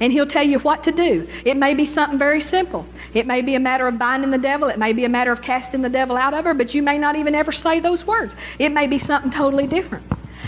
[0.00, 1.26] and he'll tell you what to do.
[1.44, 2.86] It may be something very simple.
[3.14, 4.68] It may be a matter of binding the devil.
[4.68, 6.98] It may be a matter of casting the devil out of her, but you may
[6.98, 8.36] not even ever say those words.
[8.58, 10.04] It may be something totally different.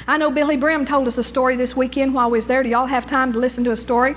[0.07, 2.63] I know Billye Brim told us a story this weekend while we was there.
[2.63, 4.15] Do y'all have time to listen to a story?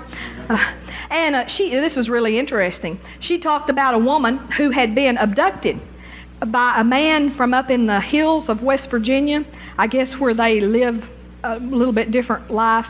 [0.48, 0.72] Uh,
[1.10, 3.00] and uh, she, this was really interesting.
[3.20, 5.80] She talked about a woman who had been abducted
[6.46, 9.44] by a man from up in the hills of West Virginia,
[9.78, 11.08] I guess where they live
[11.44, 12.86] a little bit different life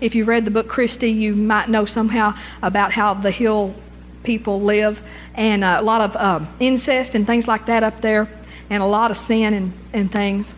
[0.00, 3.74] if you read the book Christy, you might know somehow about how the hill
[4.22, 5.00] people live
[5.34, 8.28] and uh, a lot of um, incest and things like that up there
[8.68, 10.52] and a lot of sin and, and things.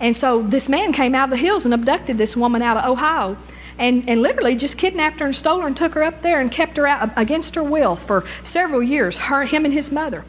[0.00, 2.90] And so this man came out of the hills and abducted this woman out of
[2.90, 3.36] Ohio
[3.78, 6.50] and, and literally just kidnapped her and stole her and took her up there and
[6.50, 10.24] kept her out against her will for several years, her, him and his mother.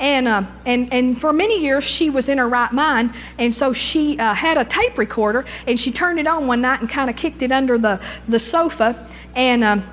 [0.00, 3.12] And, uh, and, and for many years, she was in her right mind.
[3.36, 6.80] And so she uh, had a tape recorder and she turned it on one night
[6.80, 9.84] and kind of kicked it under the, the sofa and, um,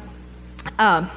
[0.80, 1.10] uh,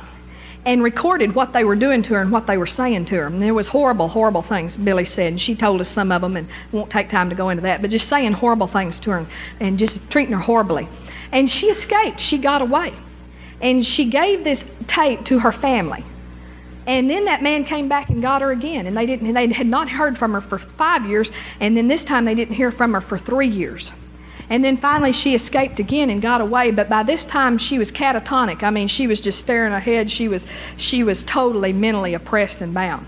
[0.67, 3.27] and recorded what they were doing to her and what they were saying to her.
[3.27, 5.29] And there was horrible, horrible things, Billye said.
[5.29, 7.81] And she told us some of them and won't take time to go into that,
[7.81, 9.29] but just saying horrible things to her and,
[9.61, 10.89] and just treating her horribly.
[11.31, 12.21] And she escaped.
[12.21, 12.93] She got away.
[13.61, 16.05] And she gave this tape to her family.
[16.87, 19.33] And then that man came back and got her again, and they didn't.
[19.33, 22.55] They had not heard from her for five years, and then this time they didn't
[22.55, 23.93] hear from her for three years.
[24.49, 27.93] And then finally she escaped again and got away, but by this time she was
[27.93, 28.65] catatonic.
[28.65, 30.11] I mean, she was just staring ahead.
[30.11, 30.45] She was
[30.77, 33.07] she was totally mentally oppressed and bound.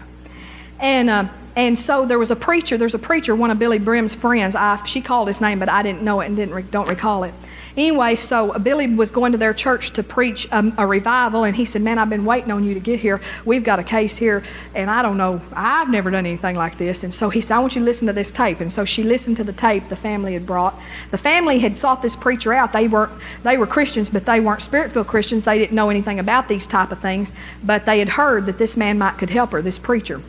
[0.79, 2.79] And uh, and so there was a preacher.
[2.79, 4.55] There's a preacher, one of Billye Brim's friends.
[4.55, 7.35] I, she called his name, but I didn't know it and didn't don't recall it.
[7.77, 11.65] Anyway, so Billye was going to their church to preach um, a revival, and he
[11.65, 13.21] said, "Man, I've been waiting on you to get here.
[13.45, 14.43] We've got a case here,
[14.75, 15.41] and I don't know.
[15.53, 18.07] I've never done anything like this." And so he said, "I want you to listen
[18.07, 20.79] to this tape." And so she listened to the tape the family had brought.
[21.11, 22.73] The family had sought this preacher out.
[22.73, 25.45] They weren't they were Christians, but they weren't spirit-filled Christians.
[25.45, 27.33] They didn't know anything about these type of things,
[27.63, 30.23] but they had heard that this man might could help her, this preacher.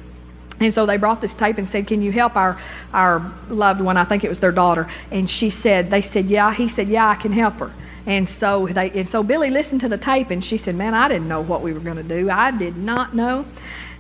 [0.60, 2.60] And so they brought this tape and said, Can you help our,
[2.94, 3.98] our loved one?
[3.98, 4.88] I think it was their daughter.
[5.12, 6.54] And she said, They said, Yeah.
[6.54, 7.74] He said, Yeah, I can help her.
[8.06, 11.08] And so they and so Billye listened to the tape and she said, Man, I
[11.08, 12.30] didn't know what we were going to do.
[12.30, 13.46] I did not know.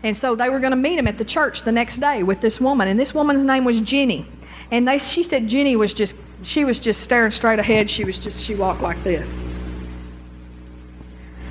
[0.03, 2.41] And so they were going to meet him at the church the next day with
[2.41, 2.89] this woman.
[2.89, 4.27] And this woman's name was Jenny.
[4.71, 7.89] And they she said Jenny was just she was just staring straight ahead.
[7.89, 9.27] She was just she walked like this.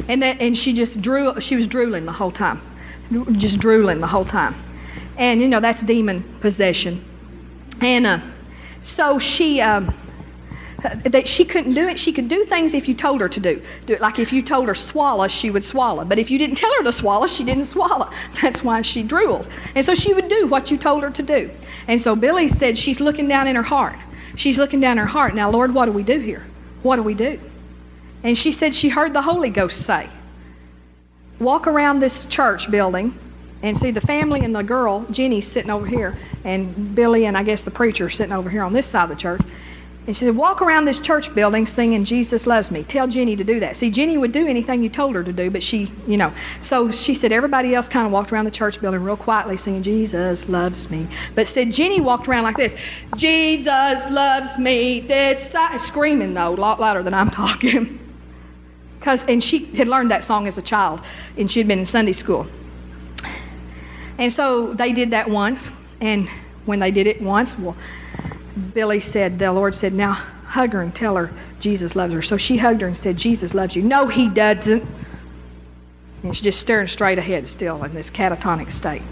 [0.08, 2.60] And that and she just drew she was drooling the whole time.
[3.32, 4.54] Just drooling the whole time
[5.16, 7.04] and you know that's demon possession.
[7.80, 8.20] And uh,
[8.82, 9.60] so she.
[9.60, 9.94] Um,
[10.82, 11.98] that she couldn't do it.
[11.98, 13.62] She could do things if you told her to do.
[13.86, 16.04] Do it like if you told her swallow, she would swallow.
[16.04, 18.10] But if you didn't tell her to swallow, she didn't swallow.
[18.42, 19.46] That's why she drooled.
[19.74, 21.50] And so she would do what you told her to do.
[21.86, 23.96] And so Billye said she's looking down in her heart.
[24.36, 25.34] She's looking down her heart.
[25.34, 26.44] Now, Lord, what do we do here?
[26.82, 27.38] What do we do?
[28.22, 30.08] And she said she heard the Holy Ghost say,
[31.38, 33.18] Walk around this church building
[33.62, 37.42] and see the family and the girl, Jenny, sitting over here, and Billye and I
[37.42, 39.40] guess the preacher sitting over here on this side of the church.
[40.04, 42.82] And she said, Walk around this church building singing Jesus Loves Me.
[42.82, 43.76] Tell Jenny to do that.
[43.76, 46.32] See, Jenny would do anything you told her to do, but she, you know.
[46.60, 49.84] So she said everybody else kind of walked around the church building real quietly singing
[49.84, 51.06] Jesus Loves Me.
[51.36, 52.74] But said Jenny walked around like this
[53.14, 55.00] Jesus loves me.
[55.00, 55.54] This
[55.86, 58.00] screaming, though, a lot louder than I'm talking.
[59.02, 61.00] Cause, and she had learned that song as a child,
[61.36, 62.46] and she had been in Sunday school.
[64.18, 65.68] And so they did that once.
[66.00, 66.28] And
[66.64, 67.76] when they did it once, well,
[68.58, 72.22] Billye said, the Lord said, now hug her and tell her Jesus loves her.
[72.22, 73.82] So she hugged her and said, Jesus loves you.
[73.82, 74.84] No, he doesn't.
[76.22, 79.02] And she's just staring straight ahead still in this catatonic state.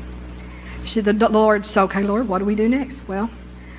[0.83, 3.07] She said, the, the Lord said, okay, Lord, what do we do next?
[3.09, 3.31] Well,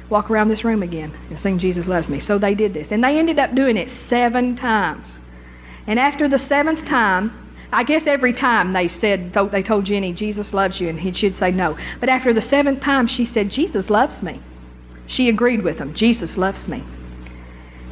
[0.09, 2.19] walk around this room again and sing Jesus loves me.
[2.19, 2.91] So they did this.
[2.91, 5.17] And they ended up doing it seven times.
[5.87, 7.40] And after the seventh time,
[7.73, 11.51] I guess every time they said, they told Jenny, Jesus loves you, and she'd say
[11.51, 11.77] no.
[11.99, 14.41] But after the seventh time, she said, Jesus loves me.
[15.07, 15.93] She agreed with him.
[15.93, 16.83] Jesus loves me.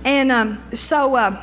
[0.04, 1.42] And um, so uh,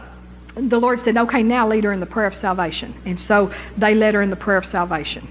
[0.55, 2.95] the Lord said, okay, now lead her in the prayer of salvation.
[3.05, 5.29] And so they led her in the prayer of salvation.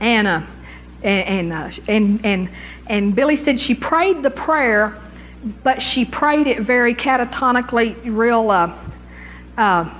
[0.00, 0.42] And, uh,
[1.02, 2.50] and, and, uh, and, and,
[2.86, 4.96] and Billye said she prayed the prayer,
[5.62, 8.50] but she prayed it very catatonically, real.
[8.50, 8.74] Uh,
[9.58, 9.99] uh,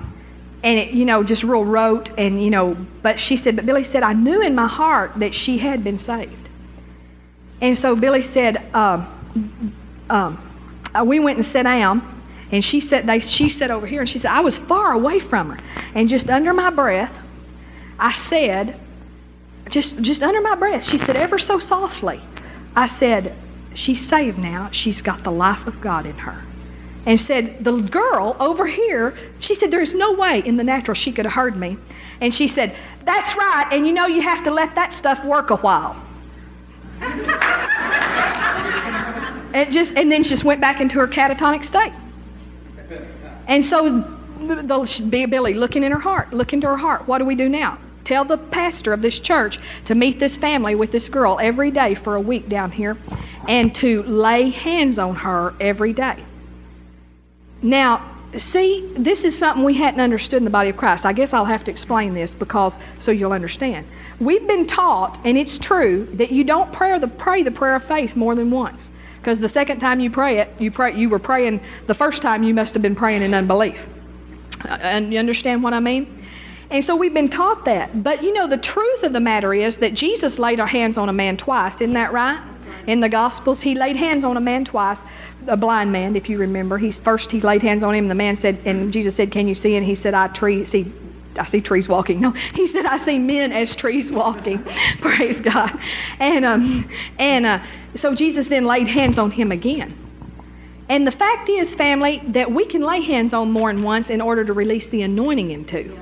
[0.63, 2.11] and it, you know, just real rote.
[2.19, 5.35] And, you know, but she said, but Billye said, I knew in my heart that
[5.35, 6.49] she had been saved.
[7.61, 9.75] And so Billye said, um,
[10.11, 12.17] um, uh, we went and sat down.
[12.53, 15.21] And she said, they, she sat over here and she said, I was far away
[15.21, 15.65] from her.
[15.95, 17.13] And just under my breath,
[17.99, 18.79] I said,
[19.69, 22.21] just, just under my breath, she said, ever so softly,
[22.75, 23.37] I said,
[23.75, 24.69] she's saved now.
[24.73, 26.45] She's got the life of God in her
[27.07, 31.13] and said, The girl over here, she said, There's no way in the natural she
[31.13, 31.79] could have heard me.
[32.21, 35.51] And she said, That's right, and you know you have to let that stuff work
[35.51, 35.97] a while.
[39.55, 41.93] it just and then she just went back into her catatonic state.
[43.47, 44.01] And so
[44.39, 47.09] the, Billye looking in her heart, look into her heart.
[47.09, 47.79] What do we do now?
[48.05, 51.95] Tell the pastor of this church to meet this family with this girl every day
[51.95, 52.97] for a week down here
[53.49, 56.25] and to lay hands on her every day.
[57.63, 61.05] Now, see, this is something we hadn't understood in the body of Christ.
[61.05, 63.87] I guess I'll have to explain this because so you'll understand.
[64.19, 67.85] We've been taught, and it's true, that you don't pray the, pray the prayer of
[67.85, 68.89] faith more than once.
[69.21, 72.43] Because the second time you pray it, you pray you were praying the first time
[72.43, 73.79] you must have been praying in unbelief.
[74.65, 76.25] Uh, and you understand what I mean?
[76.71, 78.03] And so we've been taught that.
[78.03, 81.11] But you know, the truth of the matter is that Jesus laid our hands on
[81.11, 81.75] a man twice.
[81.83, 82.41] Isn't that right?
[82.87, 85.05] In the Gospels, he laid hands on a man twice,
[85.47, 86.79] a blind man, if you remember.
[86.79, 88.09] He's first he laid hands on him.
[88.09, 90.93] The man said, and Jesus said, "Can you see?" And he said, "I tree see."
[91.37, 92.21] I see trees walking.
[92.21, 94.65] No, he said, I see men as trees walking.
[95.01, 95.79] Praise God.
[96.19, 97.61] And, um, and uh,
[97.95, 99.97] so Jesus then laid hands on him again.
[100.89, 104.21] And the fact is, family, that we can lay hands on more than once in
[104.21, 105.97] order to release the anointing into.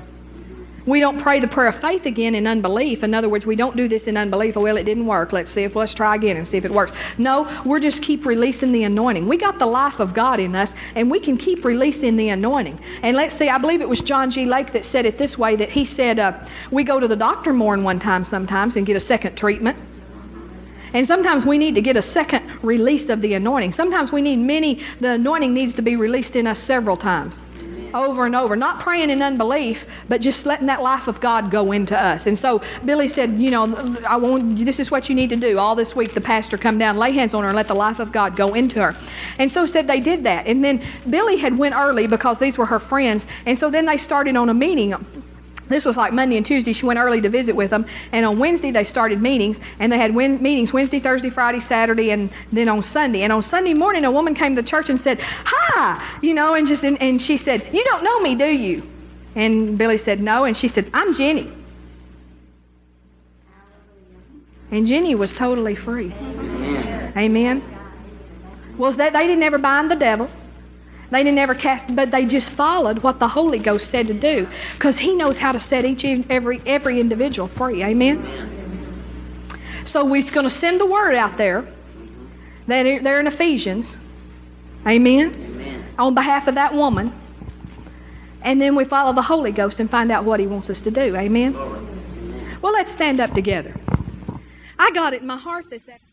[0.85, 3.03] We don't pray the prayer of faith again in unbelief.
[3.03, 4.57] In other words, we don't do this in unbelief.
[4.57, 5.33] Oh, well, it didn't work.
[5.33, 6.93] Let's see if let's try again and see if it works.
[7.17, 9.27] No, we're just keep releasing the anointing.
[9.27, 12.79] We got the life of God in us, and we can keep releasing the anointing.
[13.03, 14.45] And let's see, I believe it was John G.
[14.45, 16.33] Lake that said it this way: that he said, uh,
[16.71, 19.77] "We go to the doctor more than one time sometimes and get a second treatment."
[20.93, 23.73] And sometimes we need to get a second release of the anointing.
[23.73, 27.43] Sometimes we need many, the anointing needs to be released in us several times
[27.93, 28.55] over and over.
[28.55, 32.27] Not praying in unbelief, but just letting that life of God go into us.
[32.27, 35.57] And so Billye said, you know, I want this is what you need to do.
[35.57, 37.99] All this week the pastor come down, lay hands on her and let the life
[37.99, 38.95] of God go into her.
[39.37, 40.47] And so said they did that.
[40.47, 43.25] And then Billye had went early because these were her friends.
[43.45, 44.93] And so then they started on a meeting
[45.69, 46.73] this was like Monday and Tuesday.
[46.73, 47.85] She went early to visit with them.
[48.11, 49.59] And on Wednesday, they started meetings.
[49.79, 53.21] And they had win- meetings Wednesday, Thursday, Friday, Saturday, and then on Sunday.
[53.21, 56.67] And on Sunday morning, a woman came to church and said, Hi, you know, and
[56.67, 58.83] just, and, and she said, You don't know me, do you?
[59.35, 60.45] And Billye said, No.
[60.45, 61.53] And she said, I'm Jenny.
[64.71, 66.11] And Jenny was totally free.
[66.13, 67.13] Amen.
[67.17, 67.63] Amen.
[68.77, 70.29] Well, they, they didn't ever bind the devil.
[71.11, 74.47] They didn't ever cast, but they just followed what the Holy Ghost said to do,
[74.73, 77.83] because He knows how to set each every every individual free.
[77.83, 78.57] Amen.
[79.85, 81.65] So we're going to send the word out there.
[82.67, 83.97] That they're in Ephesians.
[84.85, 85.33] Amen.
[85.33, 85.83] Amen.
[85.97, 87.11] On behalf of that woman.
[88.43, 90.91] And then we follow the Holy Ghost and find out what He wants us to
[90.91, 91.15] do.
[91.15, 91.53] Amen.
[92.61, 93.73] Well, let's stand up together.
[94.77, 96.08] I got it in my heart this afternoon.